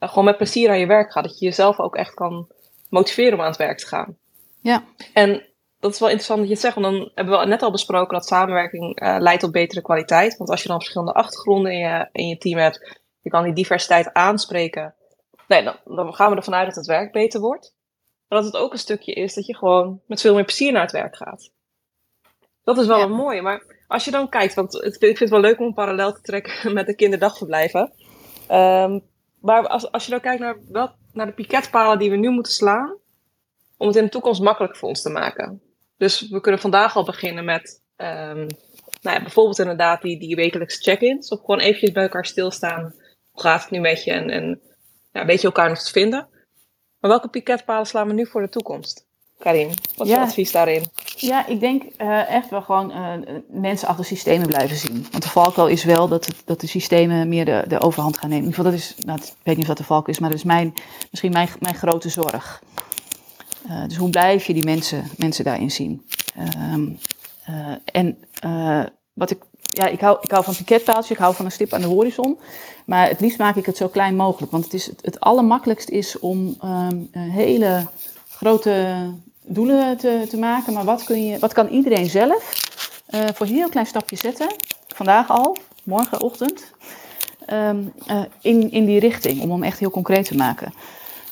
[0.00, 1.24] gewoon met plezier aan je werk gaat.
[1.24, 2.48] Dat je jezelf ook echt kan
[2.88, 4.16] motiveren om aan het werk te gaan.
[4.60, 4.84] Ja.
[5.12, 5.46] En
[5.84, 8.14] dat is wel interessant dat je het zegt, want dan hebben we net al besproken
[8.14, 10.36] dat samenwerking uh, leidt tot betere kwaliteit.
[10.36, 13.52] Want als je dan verschillende achtergronden in je, in je team hebt, je kan die
[13.52, 14.94] diversiteit aanspreken.
[15.48, 17.74] Nee, dan, dan gaan we ervan uit dat het werk beter wordt.
[18.28, 20.82] Maar dat het ook een stukje is dat je gewoon met veel meer plezier naar
[20.82, 21.50] het werk gaat.
[22.62, 23.04] Dat is wel ja.
[23.04, 23.42] een mooie.
[23.42, 26.20] Maar als je dan kijkt, want ik vind het wel leuk om een parallel te
[26.20, 27.92] trekken met de kinderdagverblijven.
[28.50, 29.02] Um,
[29.40, 32.52] maar als, als je dan kijkt naar, wel, naar de piketpalen die we nu moeten
[32.52, 32.96] slaan,
[33.76, 35.62] om het in de toekomst makkelijk voor ons te maken.
[36.04, 38.46] Dus we kunnen vandaag al beginnen met um,
[39.02, 41.28] nou ja, bijvoorbeeld inderdaad die, die wekelijkse check-ins.
[41.28, 42.94] Of gewoon eventjes bij elkaar stilstaan.
[43.30, 44.12] Hoe gaat het nu met je?
[44.12, 44.60] En, en
[45.12, 46.28] ja, een beetje elkaar nog te vinden.
[47.00, 49.06] Maar welke piketpalen slaan we nu voor de toekomst?
[49.38, 50.18] Karin, wat is ja.
[50.18, 50.84] je advies daarin?
[51.16, 55.06] Ja, ik denk uh, echt wel gewoon uh, mensen achter systemen blijven zien.
[55.10, 58.28] Want de valkuil is wel dat, het, dat de systemen meer de, de overhand gaan
[58.28, 58.44] nemen.
[58.44, 60.30] In ieder geval, dat is, nou, ik weet niet of dat de valkuil is, maar
[60.30, 60.74] dat is mijn,
[61.10, 62.62] misschien mijn, mijn grote zorg.
[63.66, 66.06] Uh, dus hoe blijf je die mensen, mensen daarin zien?
[66.72, 66.98] Um,
[67.84, 68.18] en
[69.12, 71.80] wat ik, ja, ik hou, ik hou van piketpaaltjes, ik hou van een stip aan
[71.80, 72.38] de horizon.
[72.86, 74.52] Maar het liefst maak ik het zo klein mogelijk.
[74.52, 77.86] Want het, is, het, allermakkelijkst is om um, hele
[78.28, 78.96] grote
[79.42, 82.62] doelen te, te maken, maar wat, kun je, wat kan iedereen zelf
[83.06, 84.48] voor een heel klein stapje zetten,
[84.94, 86.72] vandaag al, morgenochtend,
[87.52, 87.70] uh,
[88.40, 90.72] in, in die richting, om hem echt heel concreet te maken.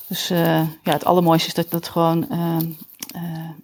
[0.07, 0.37] Dus uh,
[0.83, 2.65] ja, het allermooiste is dat, dat gewoon ehm,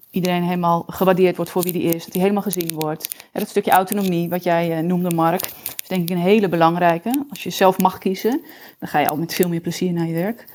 [0.09, 3.15] iedereen helemaal gewaardeerd wordt voor wie die is, dat hij helemaal gezien wordt.
[3.31, 5.45] Dat stukje autonomie, wat jij noemde, Mark,
[5.81, 7.25] is denk ik een hele belangrijke.
[7.29, 8.41] Als je zelf mag kiezen,
[8.79, 10.45] dan ga je al met veel meer plezier naar je werk.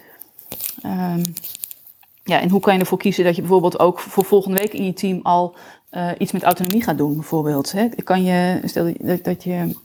[0.86, 1.22] Um,
[2.24, 4.84] ja, en hoe kan je ervoor kiezen dat je bijvoorbeeld ook voor volgende week in
[4.84, 5.54] je team al
[6.18, 7.72] iets met autonomie gaat doen, bijvoorbeeld?
[7.72, 7.88] Hè?
[7.88, 9.76] Kan je, stel dat, dat je,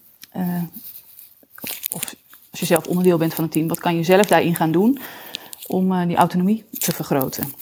[1.94, 2.16] of
[2.52, 5.00] als je zelf onderdeel bent van het team, wat kan je zelf daarin gaan doen
[5.70, 7.54] om uh, die autonomie te vergroten?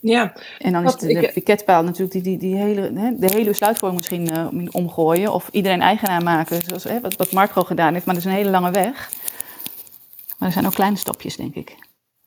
[0.00, 0.32] Ja.
[0.58, 4.00] En dan is de, de piketpaal natuurlijk die, die, die hele, hè, de hele besluitvorming
[4.00, 8.24] misschien omgooien of iedereen eigenaar maken, zoals hè, wat, wat Marco gedaan heeft, maar dat
[8.24, 9.10] is een hele lange weg.
[10.38, 11.76] Maar er zijn ook kleine stapjes, denk ik.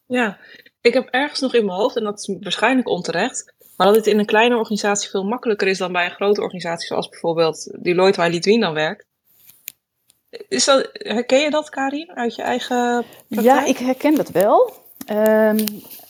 [0.05, 0.37] Ja,
[0.81, 4.07] ik heb ergens nog in mijn hoofd, en dat is waarschijnlijk onterecht, maar dat het
[4.07, 8.19] in een kleine organisatie veel makkelijker is dan bij een grote organisatie, zoals bijvoorbeeld Deloitte,
[8.19, 9.05] waar Lidwien dan werkt.
[10.47, 13.57] Is dat, herken je dat, Karin, uit je eigen praktijk?
[13.57, 14.73] Ja, ik herken dat wel.
[15.09, 15.65] Um,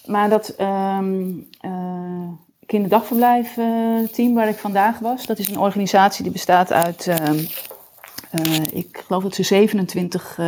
[0.06, 2.28] maar dat um, uh,
[2.66, 7.48] kinderdagverblijf uh, team waar ik vandaag was, dat is een organisatie die bestaat uit um,
[8.72, 10.39] ik geloof dat ze 27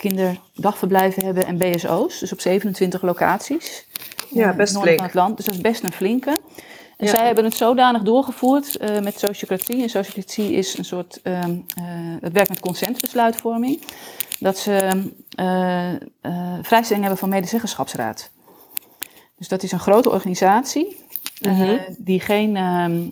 [0.00, 2.18] kinderdagverblijven hebben en BSO's.
[2.18, 3.86] Dus op 27 locaties.
[4.30, 4.96] Ja, best flink.
[4.96, 5.36] Van het land.
[5.36, 6.40] Dus dat is best een flinke.
[6.96, 9.82] En zij hebben het zodanig doorgevoerd uh, met sociocratie.
[9.82, 11.38] En sociocratie is een soort, uh,
[12.20, 13.80] het werkt met consensusbesluitvorming.
[14.40, 15.02] Dat ze
[15.40, 15.92] uh,
[16.62, 18.30] vrijstelling hebben van medezeggenschapsraad.
[19.36, 21.08] Dus dat is een grote organisatie
[21.40, 23.08] uh die geen ehm,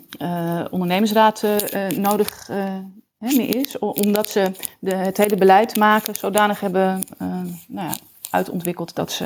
[0.71, 1.45] ondernemersraad
[1.95, 2.49] nodig
[3.17, 3.79] meer is.
[3.79, 7.03] Omdat ze de, het hele beleid maken zodanig hebben
[7.67, 7.95] nou ja,
[8.29, 9.25] uitontwikkeld dat ze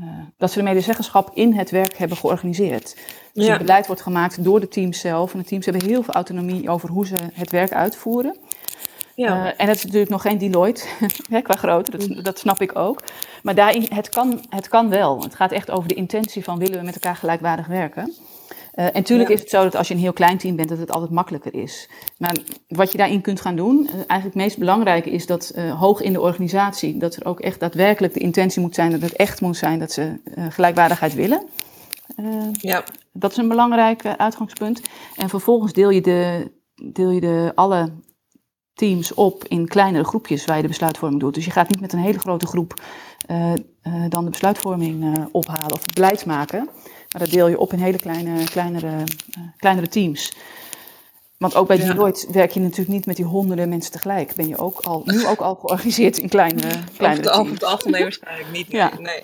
[0.00, 2.96] uh, dat ze de medezeggenschap in het werk hebben georganiseerd.
[3.32, 5.32] Dus het beleid wordt gemaakt door de teams zelf.
[5.32, 8.36] En de teams hebben heel veel autonomie over hoe ze het werk uitvoeren.
[9.14, 9.46] Ja.
[9.46, 10.84] Uh, en het is natuurlijk nog geen Deloitte
[11.42, 13.02] qua grootte, dat, dat, snap ik ook.
[13.42, 15.22] Maar daarin, het, kan, het kan wel.
[15.22, 18.12] Het gaat echt over de intentie van willen we met elkaar gelijkwaardig werken.
[18.74, 20.78] Uh, en natuurlijk is het zo dat als je een heel klein team bent, dat
[20.78, 21.88] het altijd makkelijker is.
[22.18, 22.36] Maar
[22.68, 26.00] wat je daarin kunt gaan doen, uh, eigenlijk het meest belangrijke is dat uh, hoog
[26.00, 29.40] in de organisatie, dat er ook echt daadwerkelijk de intentie moet zijn, dat het echt
[29.40, 31.42] moet zijn dat ze gelijkwaardigheid willen.
[32.52, 32.84] ja.
[33.12, 34.82] Dat is een belangrijk uitgangspunt.
[35.16, 37.92] En vervolgens deel je, de, deel je de, alle
[38.74, 41.34] teams op in kleinere groepjes waar je de besluitvorming doet.
[41.34, 42.74] Dus je gaat niet met een hele grote groep
[44.08, 46.64] dan de besluitvorming ophalen of beleid maken.
[47.12, 49.04] Maar dat deel je op in hele kleine, kleinere,
[49.56, 50.32] kleinere teams.
[51.42, 51.86] Want ook bij ja.
[51.86, 54.34] Deloitte werk je natuurlijk niet met die honderden mensen tegelijk.
[54.34, 56.62] Ben je ook al, nu ook al georganiseerd in kleine,
[56.96, 57.36] kleine teams.
[57.38, 58.90] Over het algemeen waarschijnlijk niet, ja.
[58.98, 59.22] nee.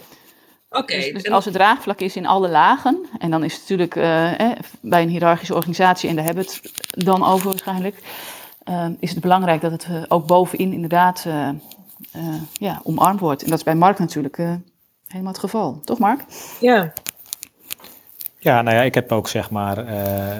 [0.71, 0.97] Oké.
[0.97, 4.41] Dus, dus als het draagvlak is in alle lagen, en dan is het natuurlijk eh,
[4.41, 6.51] eh, bij een hiërarchische organisatie, en daar hebben we
[6.91, 7.97] het dan over waarschijnlijk,
[8.99, 11.27] is het belangrijk dat het uh, ook bovenin inderdaad
[12.53, 13.43] ja, omarmd wordt.
[13.43, 14.37] En dat is bij Mark natuurlijk
[15.07, 15.81] helemaal het geval.
[15.85, 16.25] Toch Mark?
[16.61, 16.93] Ja,
[18.39, 20.39] ja, nou ja, ik heb ook zeg maar uh,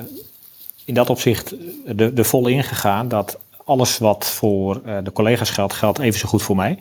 [0.85, 1.55] in dat opzicht
[1.99, 6.29] de, de vol ingegaan dat alles wat voor uh, de collega's geldt, geldt even zo
[6.29, 6.79] goed voor mij.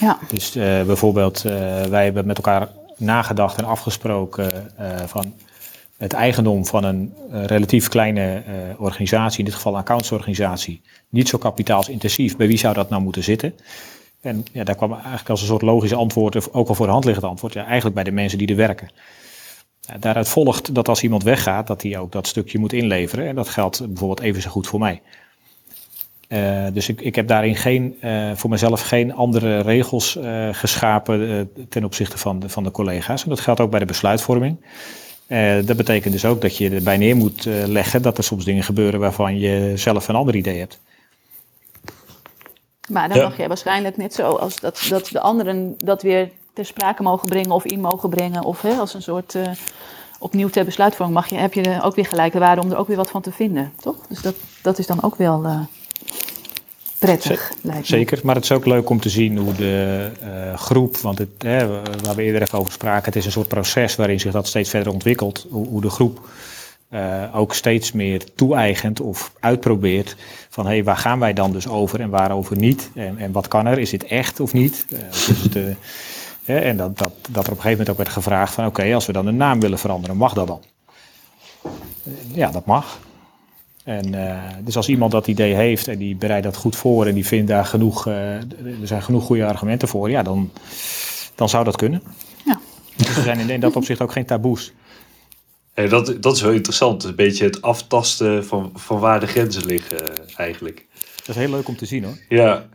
[0.00, 0.18] Ja.
[0.28, 1.42] Dus uh, bijvoorbeeld,
[1.90, 4.72] wij hebben met elkaar nagedacht en afgesproken
[5.06, 5.34] van
[5.98, 8.42] het eigendom van een relatief kleine
[8.78, 13.22] organisatie, in dit geval een accountsorganisatie, niet zo kapitaalsintensief, bij wie zou dat nou moeten
[13.22, 13.54] zitten?
[14.20, 17.04] En ja, daar kwam eigenlijk als een soort logisch antwoord, ook al voor de hand
[17.04, 18.90] liggend antwoord, ja, eigenlijk bij de mensen die er werken.
[20.00, 23.26] Daaruit volgt dat als iemand weggaat, dat hij ook dat stukje moet inleveren.
[23.26, 25.02] En dat geldt bijvoorbeeld even zo goed voor mij.
[26.28, 27.96] Uh, dus ik, ik heb daarin geen,
[28.34, 30.18] voor mezelf geen andere regels
[30.52, 33.22] geschapen ten opzichte van de, van de collega's.
[33.22, 34.56] En dat geldt ook bij de besluitvorming.
[35.64, 39.00] Dat betekent dus ook dat je erbij neer moet leggen dat er soms dingen gebeuren
[39.00, 40.80] waarvan je zelf een ander idee hebt.
[42.88, 43.22] Maar dan ja.
[43.22, 47.28] mag jij waarschijnlijk net zo als dat, dat de anderen dat weer ter sprake mogen
[47.28, 48.44] brengen of in mogen brengen.
[48.44, 49.50] Of hè, als een soort uh,
[50.18, 52.96] opnieuw ter besluitvorming mag je, heb je ook weer gelijke waarde om er ook weer
[52.96, 53.72] wat van te vinden.
[53.80, 53.96] Toch?
[54.08, 55.46] Dus dat, dat is dan ook wel
[56.98, 57.52] prettig.
[57.82, 61.28] Zeker, maar het is ook leuk om te zien hoe de uh, groep, want het,
[61.38, 61.66] hè,
[62.02, 64.70] waar we eerder even over spraken, het is een soort proces waarin zich dat steeds
[64.70, 65.46] verder ontwikkelt.
[65.50, 66.28] Hoe, hoe de groep
[66.90, 70.16] uh, ook steeds meer toe-eigent of uitprobeert
[70.48, 72.90] van hé, hey, waar gaan wij dan dus over en waarover niet?
[72.94, 73.78] En, en wat kan er?
[73.78, 74.86] Is dit echt of niet?
[74.92, 75.56] Uh, is het,
[76.44, 79.06] en dat, dat, dat er op een gegeven moment ook werd gevraagd van oké, als
[79.06, 80.62] we dan de naam willen veranderen, mag dat dan?
[82.32, 82.98] Ja, dat mag.
[83.86, 87.14] En uh, dus als iemand dat idee heeft en die bereidt dat goed voor en
[87.14, 90.50] die vindt daar genoeg, uh, er zijn genoeg goede argumenten voor, ja, dan,
[91.34, 92.02] dan zou dat kunnen.
[92.44, 92.60] Ja.
[92.96, 94.72] Dus er zijn in dat opzicht ook geen taboes.
[95.74, 97.04] Hey, dat, dat is wel interessant.
[97.04, 99.98] Een beetje het aftasten van, van waar de grenzen liggen,
[100.36, 100.86] eigenlijk.
[101.16, 102.18] Dat is heel leuk om te zien hoor.
[102.28, 102.66] Ja,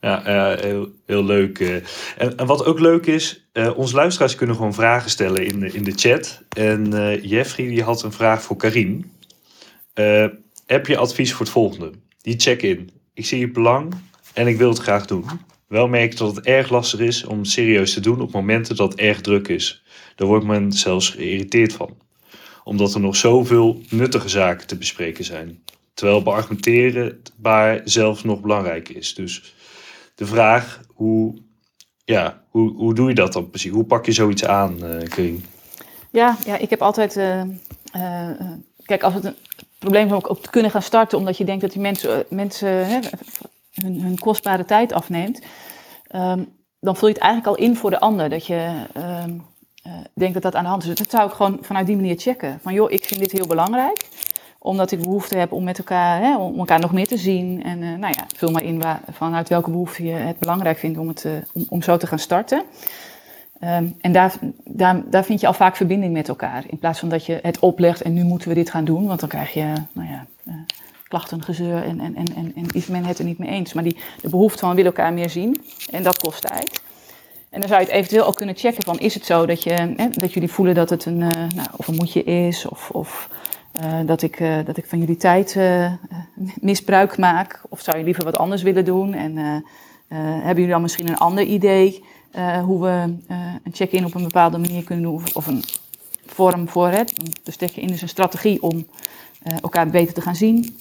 [0.00, 1.58] ja, uh, heel, heel leuk.
[1.58, 1.74] Uh.
[2.16, 5.72] En, en, wat ook leuk is, uh, onze luisteraars kunnen gewoon vragen stellen in de,
[5.72, 6.42] in de chat.
[6.48, 6.90] En
[7.22, 9.16] Jeffrey die had een vraag voor Karin.
[10.66, 11.90] Heb je advies voor het volgende?
[12.22, 12.90] Die check-in.
[13.14, 13.94] Ik zie het belang
[14.34, 15.24] en ik wil het graag doen.
[15.68, 18.76] Wel merk ik dat het erg lastig is om het serieus te doen op momenten
[18.76, 19.82] dat het erg druk is.
[20.14, 21.96] Daar wordt men zelfs geïrriteerd van.
[22.64, 25.62] Omdat er nog zoveel nuttige zaken te bespreken zijn.
[25.94, 29.14] Terwijl beargumenteren waar zelfs nog belangrijk is.
[29.14, 29.54] Dus
[30.14, 31.38] de vraag hoe,
[32.04, 33.70] ja, hoe, hoe doe je dat dan precies?
[33.70, 35.34] Hoe pak je zoiets aan, uh,
[36.10, 37.16] Ja, ja, ik heb altijd.
[37.16, 37.42] Uh,
[38.84, 39.36] kijk, als het een
[39.78, 42.98] probleem om ook te kunnen gaan starten, omdat je denkt dat die mensen, mensen hè,
[43.74, 45.42] hun, hun, kostbare tijd afneemt,
[46.14, 48.28] um, dan vul je het eigenlijk al in voor de ander.
[48.28, 49.46] Dat je um,
[50.14, 50.88] denkt dat dat aan de hand is.
[50.88, 52.58] Dus dat zou ik gewoon vanuit die manier checken.
[52.62, 54.06] Van joh, ik vind dit heel belangrijk
[54.58, 57.62] omdat ik behoefte heb om met elkaar, hè, om elkaar nog meer te zien.
[57.62, 60.98] En uh, nou ja, vul maar in waar, vanuit welke behoefte je het belangrijk vindt
[60.98, 61.26] om, het,
[61.68, 62.62] om, zo te gaan starten.
[63.64, 64.34] Um, en daar,
[64.64, 66.64] daar, daar vind je al vaak verbinding met elkaar.
[66.66, 69.06] In plaats van dat je het oplegt en nu moeten we dit gaan doen.
[69.06, 70.54] Want dan krijg je, nou ja, uh,
[71.08, 73.72] klachtengezeur en, en, en, en, en is men het er niet mee eens.
[73.72, 76.82] Maar die, de behoefte van willen elkaar meer zien en dat kost tijd.
[77.50, 80.10] En dan zou je het eventueel ook kunnen checken van is het zo dat, je,
[80.10, 83.28] dat jullie voelen dat het een, uh, nou, of een moedje is of, of
[83.82, 85.58] uh, dat, ik, dat ik van jullie tijd
[86.60, 87.62] misbruik maak.
[87.68, 89.36] Of zou je liever wat anders willen doen en
[90.16, 92.04] hebben jullie dan misschien een ander idee
[92.64, 93.14] hoe we
[93.64, 95.64] een check-in op een bepaalde manier kunnen doen of, een
[96.26, 97.12] vorm voor het.
[97.42, 98.86] Dus check-in is een strategie om
[99.62, 100.78] elkaar beter te gaan zien,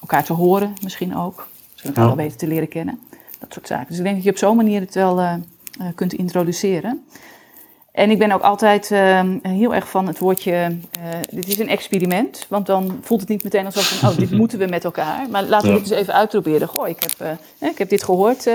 [0.00, 1.48] elkaar te horen misschien ook.
[1.70, 3.00] Misschien elkaar wel beter te leren kennen.
[3.38, 3.86] Dat soort zaken.
[3.88, 5.40] Dus ik denk dat je op zo'n manier het wel
[5.94, 7.04] kunt introduceren.
[7.94, 11.68] En ik ben ook altijd uh, heel erg van het woordje, uh, dit is een
[11.68, 12.46] experiment.
[12.48, 15.28] Want dan voelt het niet meteen alsof van, oh, dit moeten we met elkaar.
[15.30, 15.80] Maar laten we ja.
[15.80, 16.68] dit eens even uitproberen.
[16.68, 17.38] Goh, ik heb,
[17.70, 18.50] ik heb dit gehoord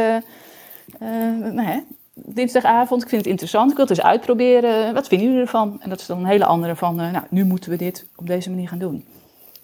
[1.40, 1.80] nou, hè,
[2.14, 3.02] dinsdagavond.
[3.02, 4.94] Ik vind het interessant, ik wil het eens uitproberen.
[4.94, 5.78] Wat vinden jullie ervan?
[5.82, 8.50] En dat is dan een hele andere van, nou, nu moeten we dit op deze
[8.50, 9.06] manier gaan doen.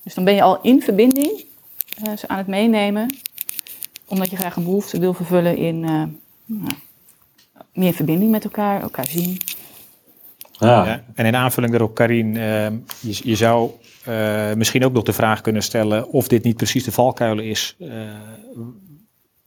[0.04, 1.46] Dus dan ben je al in verbinding,
[2.18, 3.08] ze aan het meenemen
[4.08, 6.04] omdat je graag een behoefte wil vervullen in uh,
[6.46, 6.72] nou,
[7.74, 9.38] meer verbinding met elkaar, elkaar zien.
[10.52, 10.86] Ja.
[10.86, 12.68] ja en in aanvulling daarop, Karin, uh,
[13.00, 13.72] je, je, zou
[14.08, 17.76] uh, misschien ook nog de vraag kunnen stellen of dit niet precies de valkuil is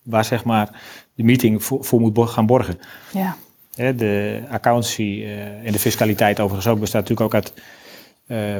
[0.09, 0.81] waar zeg maar
[1.15, 2.79] de meeting voor, voor moet gaan borgen.
[3.13, 3.37] Ja.
[3.75, 5.25] De accountancy
[5.65, 7.53] en de fiscaliteit overigens ook bestaat natuurlijk ook uit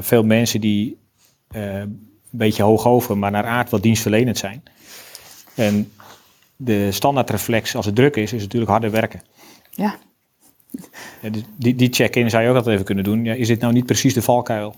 [0.05, 0.99] veel mensen die
[1.49, 4.63] een beetje hoog over, maar naar aard wat dienstverlenend zijn.
[5.55, 5.93] En
[6.57, 9.23] de standaardreflex als het druk is, is natuurlijk harder werken.
[9.71, 9.99] Ja.
[11.21, 13.25] ja die, die check-in zou je ook altijd even kunnen doen.
[13.25, 14.75] Ja, is dit nou niet precies de valkuil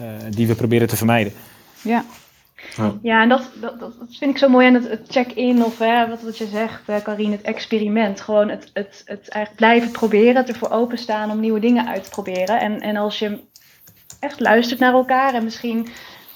[0.00, 1.32] uh, die we proberen te vermijden?
[1.82, 2.04] Ja.
[3.02, 6.22] Ja, en dat, dat, dat vind ik zo mooi aan het, check-in of hè, wat,
[6.22, 8.20] wat je zegt, Karine, het experiment.
[8.20, 12.10] Gewoon het, het, het eigenlijk blijven proberen, het ervoor openstaan om nieuwe dingen uit te
[12.10, 12.60] proberen.
[12.60, 13.38] En, en als je
[14.20, 15.88] echt luistert naar elkaar en misschien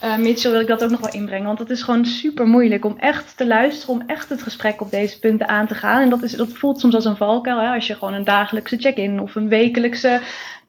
[0.04, 1.46] uh, Mitchell wil ik dat ook nog wel inbrengen.
[1.46, 4.90] Want het is gewoon super moeilijk om echt te luisteren, om echt het gesprek op
[4.90, 6.02] deze punten aan te gaan.
[6.02, 7.60] En dat, is, dat voelt soms als een valkuil.
[7.60, 7.74] Hè?
[7.74, 10.20] Als je gewoon een dagelijkse check-in of een wekelijkse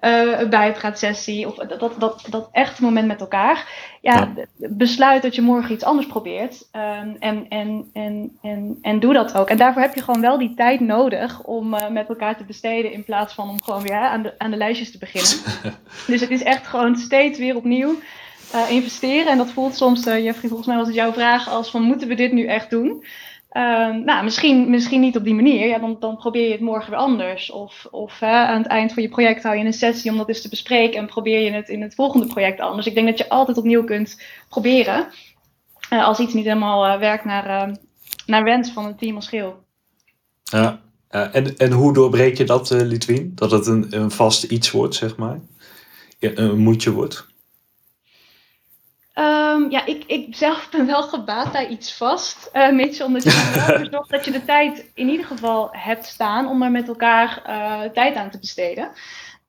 [0.02, 1.48] uh, bijpraatsessie.
[1.48, 3.68] Of dat, dat, dat, dat echte moment met elkaar.
[4.02, 6.68] Ja, ja, besluit dat je morgen iets anders probeert.
[6.74, 9.50] Um, en, en, en, en, en doe dat ook.
[9.50, 12.92] En daarvoor heb je gewoon wel die tijd nodig om uh, met elkaar te besteden.
[12.92, 15.44] In plaats van om gewoon weer aan, de, aan de lijstjes te beginnen.
[16.08, 17.96] dus het is echt gewoon steeds weer opnieuw
[18.54, 19.32] uh, investeren.
[19.32, 22.08] En dat voelt soms, uh, Jeffrey, volgens mij was het jouw vraag als van moeten
[22.08, 23.06] we dit nu echt doen?
[23.56, 25.68] Uh, nou, misschien, misschien niet op die manier.
[25.68, 27.52] Ja, dan, dan probeer je het morgen weer anders.
[27.52, 30.42] Of, of aan het eind van je project hou je een sessie om dat eens
[30.42, 32.88] te bespreken en probeer je het in het volgende project anders.
[32.88, 35.08] Ik denk dat je altijd opnieuw kunt proberen.
[35.94, 37.78] Uh, als iets niet helemaal werkt naar,
[38.26, 39.64] naar wens van het team als geheel.
[40.44, 43.32] Ja, en, en hoe doorbreek je dat, Litwin?
[43.36, 45.40] Dat het een, een vast iets wordt, zeg maar?
[46.20, 47.26] Een moedje wordt?
[49.20, 52.50] Um, ja, ik, ik zelf ben wel gebaat bij iets vast.
[52.54, 52.68] Uh,
[53.06, 53.30] omdat je
[53.66, 57.42] ervoor zorgt dat je de tijd in ieder geval hebt staan om er met elkaar
[57.48, 58.90] uh, tijd aan te besteden.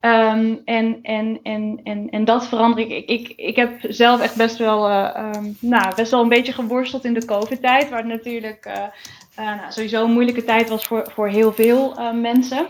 [0.01, 2.89] Um, en, en, en, en, en dat verander ik.
[2.89, 6.53] Ik, ik, ik heb zelf echt best wel, uh, um, nou, best wel een beetje
[6.53, 7.89] geworsteld in de COVID-tijd.
[7.89, 8.71] Waar het natuurlijk
[9.35, 12.67] nou, sowieso een moeilijke tijd was voor, voor heel veel mensen.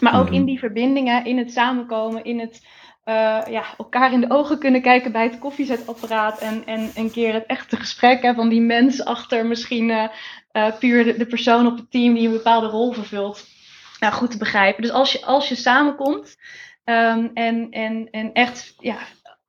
[0.00, 0.44] Maar ook in Mhm.
[0.44, 2.66] die verbindingen, in het samenkomen, in het
[3.10, 6.38] uh, ja, elkaar in de ogen kunnen kijken bij het koffiezetapparaat.
[6.38, 10.08] En, en een keer het echte gesprek hè, van die mens achter misschien uh,
[10.52, 13.46] uh, puur de, de, persoon op het team die een bepaalde rol vervult.
[14.00, 14.82] Nou, goed te begrijpen.
[14.82, 16.36] Dus als je, als je samenkomt
[16.84, 18.96] um, en, en, en echt ja,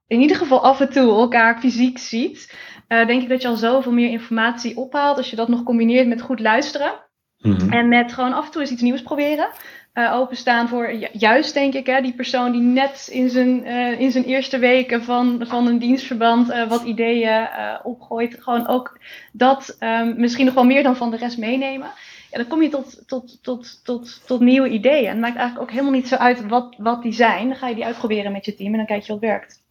[0.07, 2.55] in ieder geval af en toe elkaar fysiek ziet,
[2.88, 5.18] denk ik dat je al zoveel meer informatie ophaalt.
[5.18, 6.93] Als je dat nog combineert met goed luisteren.
[7.38, 7.70] Mhm.
[7.70, 9.47] En met gewoon af en toe eens iets nieuws proberen.
[9.94, 14.00] Uh, openstaan voor ju juist, denk ik, hè, die persoon die net in zijn, uh,
[14.00, 17.48] in zijn eerste weken van, van een dienstverband uh, wat ideeën
[17.84, 18.38] opgooit.
[18.39, 19.00] Gewoon ook
[19.32, 21.88] dat um, misschien nog wel meer dan van de rest meenemen.
[22.32, 25.06] Ja, dan kom je tot, tot, tot, tot, tot nieuwe ideeën.
[25.06, 27.48] En het maakt eigenlijk ook helemaal niet zo uit wat, wat die zijn.
[27.48, 29.62] Dan ga je die uitproberen met je team en dan kijk je wat werkt.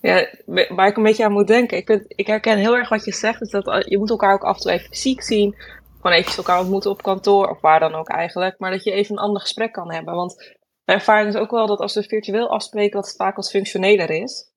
[0.00, 0.26] Ja,
[0.68, 1.76] waar ik een beetje aan moet denken.
[1.76, 3.40] Ik, vind, ik herken heel erg wat je zegt.
[3.40, 5.54] Is dat je moet elkaar ook af en toe even fysiek zien
[6.00, 8.58] gewoon even elkaar ontmoeten op kantoor of waar dan ook eigenlijk.
[8.58, 10.14] Maar dat je even een ander gesprek kan hebben.
[10.14, 10.36] Want
[10.84, 14.10] mijn ervaring is ook wel dat als we virtueel afspreken, dat het vaak wat functioneler
[14.10, 14.50] is.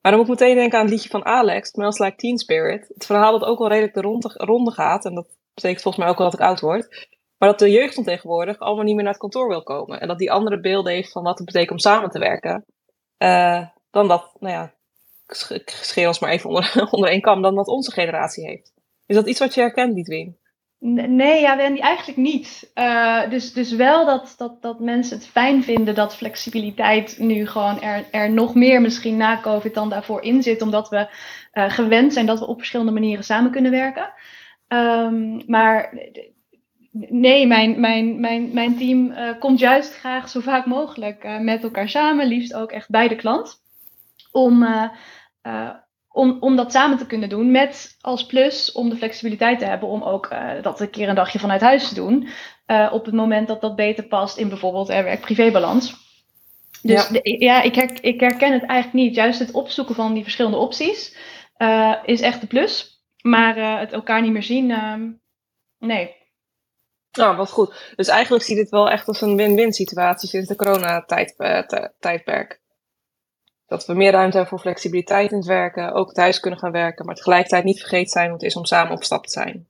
[0.00, 2.88] Maar dan moet ik meteen denken aan het liedje van Alex, Smells Like Teen Spirit.
[2.94, 5.04] Het verhaal dat ook wel redelijk de ronde, ronde gaat.
[5.04, 7.08] En dat betekent volgens mij ook wel dat ik oud word.
[7.38, 10.00] Maar dat de jeugd van tegenwoordig allemaal niet meer naar het kantoor wil komen.
[10.00, 12.64] En dat die andere beelden heeft van wat het betekent om samen te werken.
[13.18, 14.74] Uh, dan dat, nou ja,
[15.54, 18.72] ik scheer ons maar even onder, onder één kam, dan dat onze generatie heeft.
[19.06, 20.38] Is dat iets wat je herkent, Dietwin?
[20.80, 22.70] Nee, ja, eigenlijk niet.
[22.74, 27.80] Uh, dus, dus wel dat, dat, dat mensen het fijn vinden dat flexibiliteit nu gewoon
[27.80, 31.08] er, er nog meer misschien na COVID dan daarvoor in zit, omdat we
[31.52, 34.12] uh, gewend zijn dat we op verschillende manieren samen kunnen werken.
[34.68, 35.98] Um, maar
[36.92, 41.88] nee, mijn, mijn, mijn, mijn team uh, komt juist graag zo vaak mogelijk met elkaar
[41.88, 43.62] samen, liefst ook echt bij de klant,
[44.32, 44.66] om
[46.18, 47.50] om, om dat samen te kunnen doen.
[47.50, 51.14] Met als plus om de flexibiliteit te hebben om ook uh, dat een keer een
[51.14, 52.28] dagje vanuit huis te doen.
[52.66, 55.94] Uh, op het moment dat dat beter past in bijvoorbeeld uh, werk-privé-balans.
[56.82, 59.14] Dus ja, de, ja ik, her, ik, herken het eigenlijk niet.
[59.14, 61.16] Juist het opzoeken van die verschillende opties
[62.04, 63.02] is echt de plus.
[63.22, 65.10] Maar het elkaar niet meer zien, ehm,
[65.78, 66.16] nee.
[67.12, 67.92] Nou, wat goed.
[67.96, 72.60] Dus eigenlijk zie je dit wel echt als een win-win situatie sinds de coronatijdperk.
[73.68, 77.06] Dat we meer ruimte hebben voor flexibiliteit in het werken, ook thuis kunnen gaan werken,
[77.06, 79.68] maar tegelijkertijd niet vergeten zijn hoe het is om samen op stap te zijn.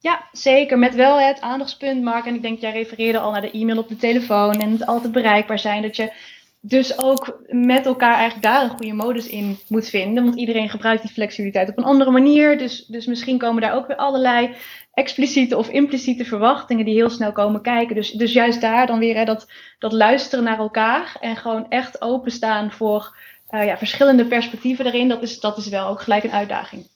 [0.00, 0.78] Ja, zeker.
[0.78, 2.26] Met wel het aandachtspunt, Mark.
[2.26, 5.12] En ik denk, jij refereerde al naar de e-mail op de telefoon en het altijd
[5.12, 5.82] bereikbaar zijn.
[5.82, 6.12] Dat je
[6.60, 10.24] dus ook met elkaar eigenlijk daar een goede modus in moet vinden.
[10.24, 12.58] Want iedereen gebruikt die flexibiliteit op een andere manier.
[12.58, 14.54] Dus, dus misschien komen daar ook weer allerlei
[14.92, 17.94] expliciete of impliciete verwachtingen die heel snel komen kijken.
[17.94, 22.02] Dus, dus juist daar dan weer hè, dat, dat luisteren naar elkaar en gewoon echt
[22.02, 23.16] openstaan voor
[23.50, 26.86] uh, ja, verschillende perspectieven daarin, dat is, dat is wel ook gelijk een uitdaging.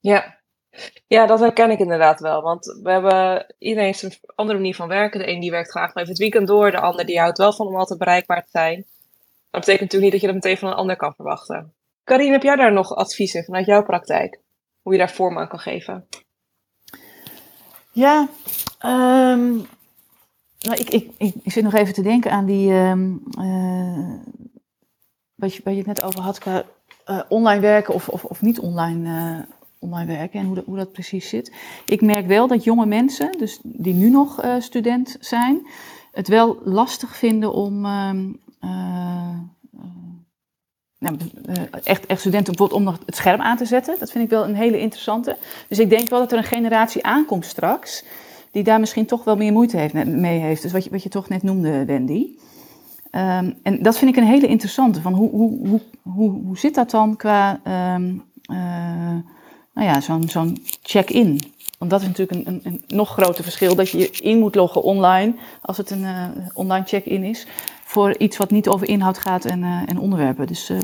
[0.00, 0.42] Ja.
[1.06, 2.42] Ja, dat herken ik inderdaad wel.
[2.42, 5.20] Want we hebben, iedereen heeft een andere manier van werken.
[5.20, 7.52] De een die werkt graag maar even het weekend door, de ander die houdt wel
[7.52, 8.86] van om altijd bereikbaar te zijn.
[9.50, 11.74] Dat betekent natuurlijk niet dat je dat meteen van een ander kan verwachten.
[12.04, 14.40] Karin, heb jij daar nog adviezen vanuit jouw praktijk?
[14.82, 16.08] Hoe je daar vorm aan kan geven?
[17.92, 18.28] Ja,
[18.84, 19.66] um,
[20.58, 22.72] nou, ik, ik, ik, ik, zit nog even te denken aan die.
[22.72, 24.14] Um, uh,
[25.34, 26.64] wat, je, wat je het net over had qua
[27.06, 29.54] uh, online werken of, of, of niet online, uh,
[29.84, 31.52] online werken en hoe, dat, hoe dat precies zit.
[31.86, 35.66] Ik merk wel dat jonge mensen, dus die nu nog student zijn,
[36.12, 37.84] het wel lastig vinden om.
[37.84, 38.42] Um,
[40.98, 41.16] nou,
[41.84, 43.96] echt, echt studenten bijvoorbeeld om nog het scherm aan te zetten.
[43.98, 45.36] Dat vind ik wel een hele interessante.
[45.68, 48.04] Dus ik denk wel dat er een generatie aankomt straks
[48.50, 50.62] die daar misschien toch wel meer moeite heeft, mee heeft.
[50.62, 52.36] Dus wat je, wat je toch net noemde, Wendy.
[53.10, 55.00] Um, en dat vind ik een hele interessante.
[55.00, 57.60] Van hoe, hoe, hoe, hoe, hoe zit dat dan qua
[58.50, 59.16] uh,
[59.74, 61.40] nou ja, zo'n check-in?
[61.78, 63.74] Want dat is natuurlijk een, een, een, nog groter verschil.
[63.74, 67.46] Dat je je in moet loggen online, als het een uh, online check-in is
[67.84, 70.46] voor iets wat niet over inhoud gaat en, uh, en onderwerpen.
[70.46, 70.78] Dus uh,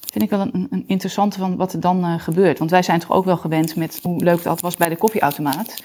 [0.00, 2.58] vind ik wel een, een interessante van wat er dan gebeurt.
[2.58, 5.82] Want wij zijn toch ook wel gewend met hoe leuk dat was bij de koffieautomaat.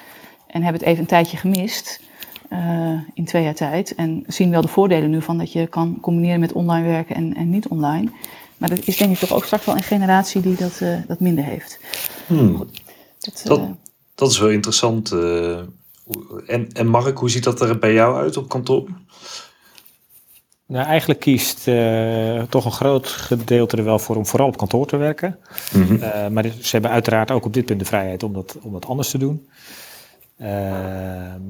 [0.48, 2.02] En hebben het even een tijdje gemist
[3.14, 3.96] in twee jaar tijd.
[3.96, 7.36] En zien wel de voordelen nu van dat je kan combineren met online werken en,
[7.36, 8.12] en niet online.
[8.58, 11.43] Maar dat is denk ik toch ook straks wel een generatie die dat, dat minder
[11.43, 11.80] heeft.
[12.28, 12.58] Hmm.
[13.20, 13.62] Dat, dat,
[14.16, 15.12] dat, is wel interessant.
[16.45, 18.88] en, en Mark, hoe ziet dat er bij jou uit op kantoor?
[20.68, 24.88] Nou, eigenlijk kiest uh, toch een groot gedeelte er wel voor om vooral op kantoor
[24.88, 25.39] te werken.
[25.74, 25.95] Mm -hmm.
[25.95, 28.86] uh, maar ze hebben uiteraard ook op dit punt de vrijheid om dat, om dat
[28.86, 29.47] anders te doen.
[30.38, 30.47] Uh,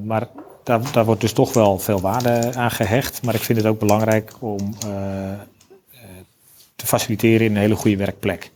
[0.04, 0.28] maar
[0.64, 3.24] daar, daar wordt dus toch wel veel waarde aan gehecht.
[3.24, 4.74] Maar ik vind het ook belangrijk om
[6.76, 8.52] te faciliteren in een hele goede werkplek.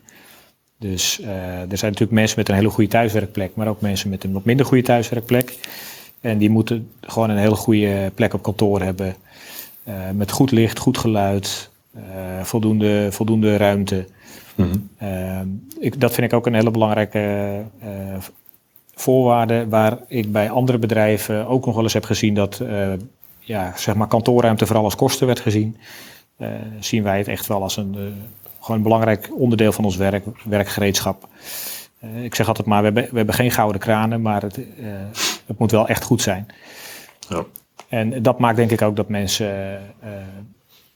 [0.78, 4.34] Dus er zijn natuurlijk mensen met een hele goede thuiswerkplek, maar ook mensen met een
[4.34, 5.58] wat minder goede thuiswerkplek.
[6.22, 9.16] En die moeten gewoon een hele goede plek op kantoor hebben.
[9.84, 12.02] Uh, met goed licht, goed geluid, uh,
[12.44, 14.06] voldoende, voldoende ruimte.
[14.56, 14.90] Mm -hmm.
[15.08, 15.40] uh,
[15.80, 17.64] ik, dat vind ik ook een hele belangrijke
[18.96, 22.62] voorwaarde waar ik bij andere bedrijven ook nog wel eens heb gezien dat
[23.40, 25.78] ja, zeg maar kantoorruimte vooral als kosten werd gezien.
[26.80, 27.96] Zien wij het echt wel als een,
[28.60, 31.28] gewoon een belangrijk onderdeel van ons werk, werkgereedschap.
[32.22, 34.60] ik zeg altijd maar, we hebben, we hebben geen gouden kranen, maar het,
[35.46, 36.46] het moet wel echt goed zijn.
[37.30, 37.46] Ja.
[37.90, 39.80] En dat maakt denk ik ook dat mensen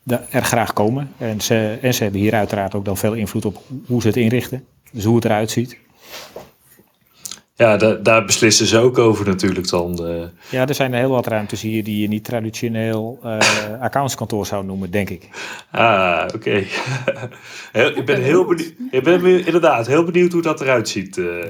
[0.05, 1.11] er graag komen.
[1.17, 4.17] En ze, en ze hebben hier uiteraard ook dan veel invloed op hoe ze het
[4.17, 4.65] inrichten.
[4.91, 5.77] Dus hoe het eruit ziet.
[7.55, 10.07] Ja, da daar beslissen ze ook over natuurlijk dan.
[10.09, 10.23] Uh...
[10.49, 13.37] Ja, er zijn heel wat ruimtes hier die je niet traditioneel uh,
[13.81, 15.29] accountskantoor zou noemen, denk ik.
[15.71, 16.63] Ah, oké.
[17.73, 17.87] Okay.
[17.89, 18.73] ik ben heel benieuwd.
[18.91, 21.17] Ik ben inderdaad heel benieuwd hoe dat eruit ziet.
[21.17, 21.45] Uh,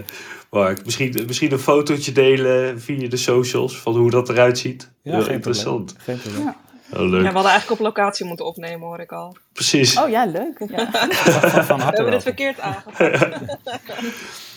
[0.50, 4.92] Mark, misschien, misschien een fotootje delen via de socials van hoe dat eruit ziet.
[5.02, 5.96] Ja, Heel interessant.
[5.98, 6.56] Geen ja.
[6.94, 7.24] Oh, leuk.
[7.24, 9.38] Ja, we hadden eigenlijk op locatie moeten opnemen, hoor ik al.
[9.54, 9.98] Precies.
[9.98, 10.66] Oh ja, leuk.
[10.70, 10.90] Ja.
[10.92, 13.36] van, van we hebben het verkeerd aangepakt.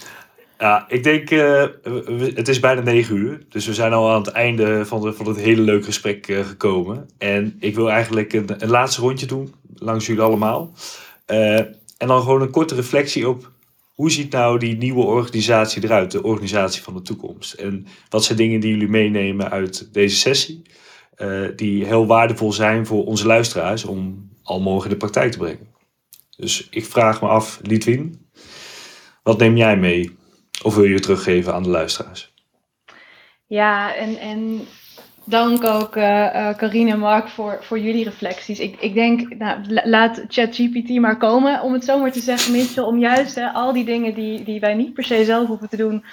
[0.59, 1.65] ja, ik denk, uh,
[2.35, 3.41] het is bijna negen uur.
[3.49, 7.09] Dus we zijn al aan het einde van, van het hele leuke gesprek uh, gekomen.
[7.19, 10.73] En ik wil eigenlijk een, laatste rondje doen, langs jullie allemaal.
[11.27, 11.59] Uh,
[11.99, 13.51] en dan gewoon een korte reflectie op
[13.95, 17.53] hoe ziet nou die nieuwe organisatie eruit, de organisatie van de toekomst?
[17.53, 20.63] En wat zijn dingen die jullie meenemen uit deze sessie,
[21.57, 25.69] die heel waardevol zijn voor onze luisteraars om al morgen in de praktijk te brengen?
[26.37, 28.29] Dus ik vraag me af, Litwin,
[29.23, 30.17] wat neem jij mee?
[30.63, 32.35] Of wil je teruggeven aan de luisteraars?
[33.47, 34.67] Ja, en, en
[35.27, 38.61] dank ook uh, Carine en Mark voor, voor jullie reflecties.
[38.61, 42.83] Ik, ik denk, nou, laat ChatGPT maar komen, om het zo maar te zeggen, Mitchell.
[42.83, 46.05] Om juist al die dingen die, die wij niet per se zelf hoeven te doen,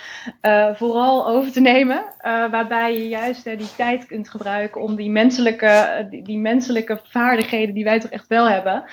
[0.42, 2.04] uh, vooral over te nemen.
[2.52, 7.84] waarbij je juist die tijd kunt gebruiken om die menselijke, die, die, menselijke vaardigheden die
[7.84, 8.84] wij toch echt wel hebben,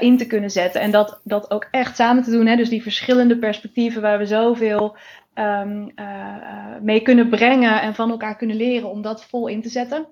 [0.00, 0.80] in te kunnen zetten.
[0.80, 2.46] En dat, dat ook echt samen te doen.
[2.46, 2.56] Hè?
[2.56, 4.96] Dus die verschillende perspectieven waar we zoveel
[5.40, 9.68] um, uh, mee kunnen brengen en van elkaar kunnen leren om dat vol in te
[9.68, 10.06] zetten.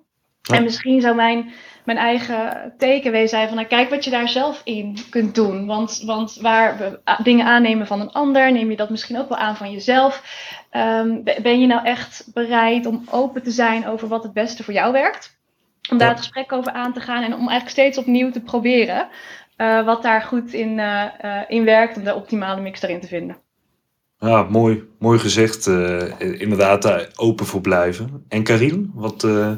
[0.55, 1.53] En misschien zou mijn,
[1.85, 5.66] mijn eigen takeaway zijn van nou, kijk wat je daar zelf in kunt doen.
[5.66, 9.39] Want, want waar we dingen aannemen van een ander, neem je dat misschien ook wel
[9.39, 10.22] aan van jezelf.
[10.72, 14.74] Um, ben je nou echt bereid om open te zijn over wat het beste voor
[14.74, 15.37] jou werkt?
[15.91, 19.09] Om daar het gesprek over aan te gaan en om eigenlijk steeds opnieuw te proberen
[19.57, 21.05] uh, wat daar goed in, uh,
[21.49, 23.37] in werkt om de optimale mix daarin te vinden.
[24.21, 25.66] Ja, mooi, mooi gezegd.
[25.66, 28.25] Uh, inderdaad, daar open voor blijven.
[28.29, 29.23] En Karin, wat.
[29.23, 29.51] Uh,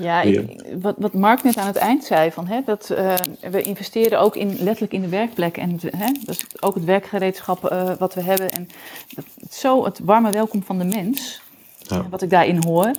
[0.00, 3.14] ja, ik, wat, wat Mark net aan het eind zei, van, hè, dat uh,
[3.50, 5.56] we investeren ook in, letterlijk in de werkplek.
[5.56, 7.60] En hè, dat is ook het werkgereedschap
[7.98, 8.50] wat we hebben.
[8.50, 8.68] En
[9.08, 11.42] dat, zo het warme welkom van de mens,
[11.78, 12.08] ja.
[12.08, 12.90] wat ik daarin hoor.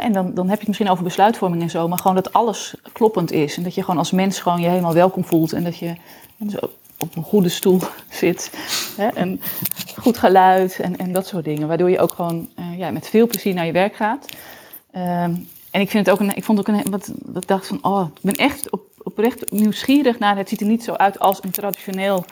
[0.00, 2.74] en dan, dan heb je het misschien over besluitvorming en zo, maar gewoon dat alles
[2.92, 3.56] kloppend is.
[3.56, 5.52] En dat je gewoon als mens gewoon je helemaal welkom voelt.
[5.52, 5.94] En dat je
[6.36, 6.56] dus
[7.02, 7.80] op een goede stoel
[8.10, 8.50] zit.
[8.96, 9.40] Hè, en
[9.96, 11.68] goed geluid en, en dat soort dingen.
[11.68, 14.26] Waardoor je ook gewoon uh, ja, met veel plezier naar je werk gaat.
[14.96, 17.78] Um, en ik, vind het ook een, ik vond ook een, wat, wat dacht van,
[17.82, 21.38] oh, ik ben echt op, oprecht nieuwsgierig naar, het ziet er niet zo uit als
[21.42, 22.24] een traditioneel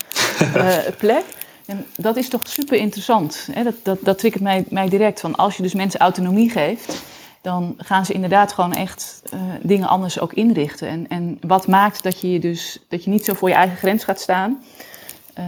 [0.43, 1.25] uh, plek.
[1.67, 3.49] En dat is toch super interessant.
[3.53, 3.63] Hè?
[3.63, 7.03] Dat, dat, dat triggert mij, mij direct van, als je dus mensen autonomie geeft,
[7.43, 10.89] dan gaan ze inderdaad gewoon echt uh, dingen anders ook inrichten.
[10.89, 14.05] En, en wat maakt dat je, dus, dat je niet zo voor je eigen grens
[14.05, 14.63] gaat staan.
[15.39, 15.45] Uh,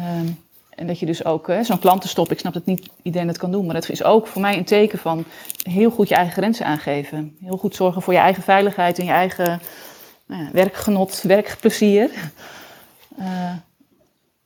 [0.70, 3.50] en dat je dus ook uh, zo'n klantenstop, ik snap dat niet iedereen dat kan
[3.50, 5.24] doen, maar dat is ook voor mij een teken van
[5.62, 7.36] heel goed je eigen grenzen aangeven.
[7.40, 9.60] Heel goed zorgen voor je eigen veiligheid en je eigen
[10.26, 12.10] nou werkgenot, werkplezier.
[13.18, 13.52] Uh,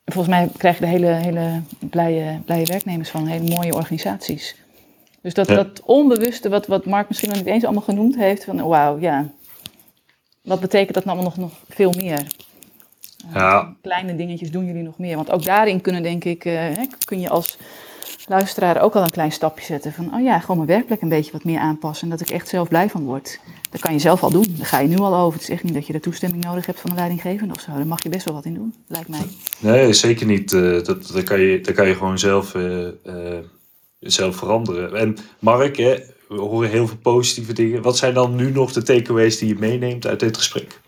[0.05, 4.55] volgens mij krijg je de hele, hele blije, blije werknemers van, hele mooie organisaties.
[5.25, 5.55] Dus dat, ja.
[5.55, 9.29] dat onbewuste, wat, wat Mark misschien nog niet eens allemaal genoemd heeft, van wauw, ja.
[10.41, 12.27] Wat betekent dat nou nog, nog veel meer?
[13.33, 13.61] Ja.
[13.61, 15.15] Uh, kleine dingetjes doen jullie nog meer.
[15.15, 16.65] Want ook daarin kunnen, denk ik, uh,
[17.05, 17.57] kun je als
[18.27, 19.93] luisteraar ook al een klein stapje zetten.
[19.93, 22.11] Van, oh ja, gewoon mijn werkplek een beetje wat meer aanpassen.
[22.11, 23.39] En dat ik echt zelf blij van word.
[23.69, 24.55] Dat kan je zelf al doen.
[24.57, 25.33] Daar ga je nu al over.
[25.33, 27.71] Het is echt niet dat je de toestemming nodig hebt van de leidinggevende of zo.
[27.71, 29.25] Daar mag je best wel wat in doen, lijkt mij.
[29.59, 30.51] Nee, zeker niet.
[30.51, 32.55] Uh, dat, dat, kan je, dat kan je gewoon zelf
[33.99, 34.95] zelf veranderen.
[34.95, 35.95] En Mark, hè,
[36.27, 37.81] we horen heel veel positieve dingen.
[37.81, 40.79] Wat zijn dan nu nog de takeaways die je meeneemt uit dit gesprek?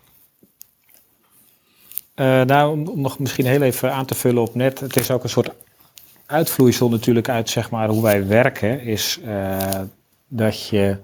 [2.16, 4.80] Uh, nou, om, nog misschien heel even aan te vullen op net.
[4.80, 5.50] Het is ook een soort
[6.26, 8.80] uitvloeisel natuurlijk uit zeg maar, hoe wij werken.
[8.80, 9.58] Is uh,
[10.28, 10.96] dat je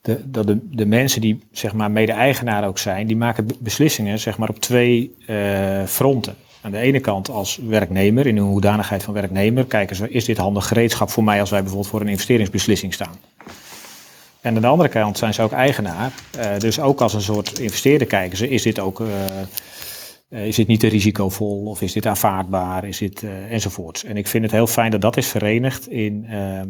[0.00, 4.38] de, dat de, de mensen die zeg maar, mede-eigenaar ook zijn, die maken beslissingen zeg
[4.38, 6.36] maar, op twee uh, fronten.
[6.66, 10.36] Aan de ene kant als werknemer, in hun hoedanigheid van werknemer, kijken ze, is dit
[10.36, 13.14] handig gereedschap voor mij als wij bijvoorbeeld voor een investeringsbeslissing staan?
[14.40, 16.12] En aan de andere kant zijn ze ook eigenaar.
[16.38, 19.06] Uh, dus ook als een soort investeerder kijken ze, is dit ook uh,
[20.30, 24.04] uh, is dit niet te risicovol of is dit aanvaardbaar, is dit, enzovoorts.
[24.04, 26.68] En ik vind het heel fijn dat dat is verenigd in, ehm,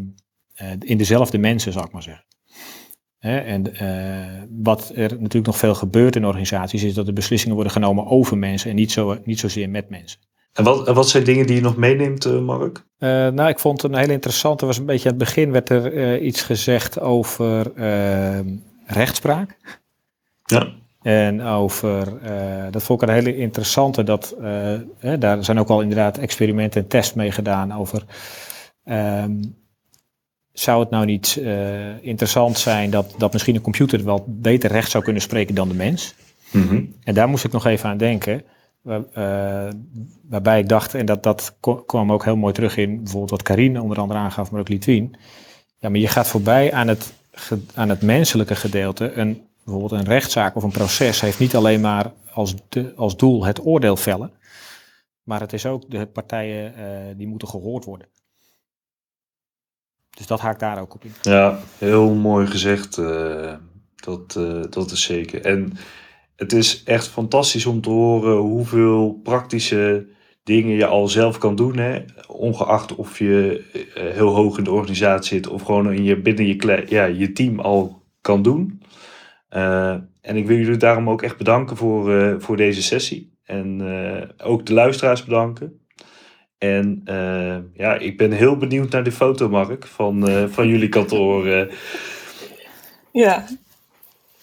[0.80, 2.24] in dezelfde mensen, zou ik maar zeggen.
[3.26, 7.54] Hè, en uh, wat er natuurlijk nog veel gebeurt in organisaties, is dat de beslissingen
[7.54, 10.20] worden genomen over mensen en niet, zo, niet zozeer met mensen.
[10.52, 12.76] En wat, wat zijn dingen die je nog meeneemt, uh, Mark?
[12.98, 14.60] Uh, nou, ik vond het een heel interessant.
[14.60, 17.72] Er was een beetje aan het begin werd er iets gezegd over
[18.86, 19.56] rechtspraak.
[20.44, 20.68] Ja.
[21.02, 22.18] En over,
[22.70, 24.36] dat vond ik een hele interessante, dat,
[25.18, 28.04] daar zijn ook al inderdaad experimenten en tests mee gedaan over
[28.84, 29.32] ehm,
[30.58, 34.90] zou het nou niet uh, interessant zijn dat, dat misschien een computer wel beter recht
[34.90, 36.14] zou kunnen spreken dan de mens?
[36.50, 36.94] Mm -hmm.
[37.04, 38.42] En daar moest ik nog even aan denken.
[38.82, 39.72] Waar, uh,
[40.28, 43.82] waarbij ik dacht, en dat, dat kwam ook heel mooi terug in bijvoorbeeld wat Karine
[43.82, 45.16] onder andere aangaf, maar ook Litwin.
[45.78, 47.12] Ja, maar je gaat voorbij aan het,
[47.74, 49.12] aan het menselijke gedeelte.
[49.12, 53.44] Een, bijvoorbeeld een rechtszaak of een proces heeft niet alleen maar als, de, als doel
[53.44, 54.32] het oordeel vellen.
[55.22, 56.84] Maar het is ook de partijen uh,
[57.16, 58.06] die moeten gehoord worden.
[60.16, 61.12] Dus dat haakt daar ook op in.
[61.22, 62.96] Ja, heel mooi gezegd.
[62.96, 63.52] Uh,
[63.94, 65.44] dat, uh, dat is zeker.
[65.44, 65.72] En
[66.36, 70.06] het is echt fantastisch om te horen hoeveel praktische
[70.42, 71.76] dingen je al zelf kan doen.
[71.76, 72.04] Hè?
[72.26, 73.64] Ongeacht of je
[73.94, 77.32] eh, heel hoog in de organisatie zit of gewoon in je, binnen je, ja, je
[77.32, 78.80] team al kan doen.
[79.48, 79.90] Eh,
[80.20, 83.38] en ik wil jullie daarom ook echt bedanken voor, eh, voor deze sessie.
[83.44, 85.85] En eh, ook de luisteraars bedanken.
[86.58, 90.88] En eh, ja, ik ben heel benieuwd naar de foto, Mark, van, eh, van jullie
[90.88, 91.46] kantoor.
[91.46, 91.72] eh.
[93.12, 93.44] Ja,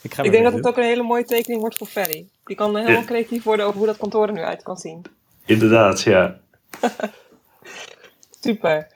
[0.01, 2.27] Ik, ga ik denk dat het ook een hele mooie tekening wordt voor Ferry.
[2.45, 3.05] Die kan helemaal Ja.
[3.05, 5.01] creatief worden over hoe dat kantoor er nu uit kan zien.
[5.45, 6.39] Inderdaad, ja.
[8.41, 8.87] Super.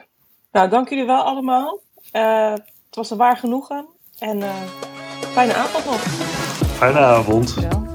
[0.51, 1.79] Nou, dank jullie wel allemaal.
[2.11, 3.85] Eh, het was een waar genoegen.
[4.19, 4.55] En eh,
[5.31, 6.01] fijne avond nog.
[6.77, 7.53] Fijne avond.
[7.53, 7.85] Wel.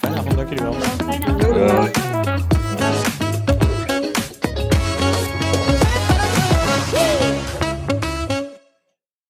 [0.00, 0.72] Fijne avond, dank jullie wel.
[0.72, 1.40] Fijne avond.
[1.92, 2.05] Doei.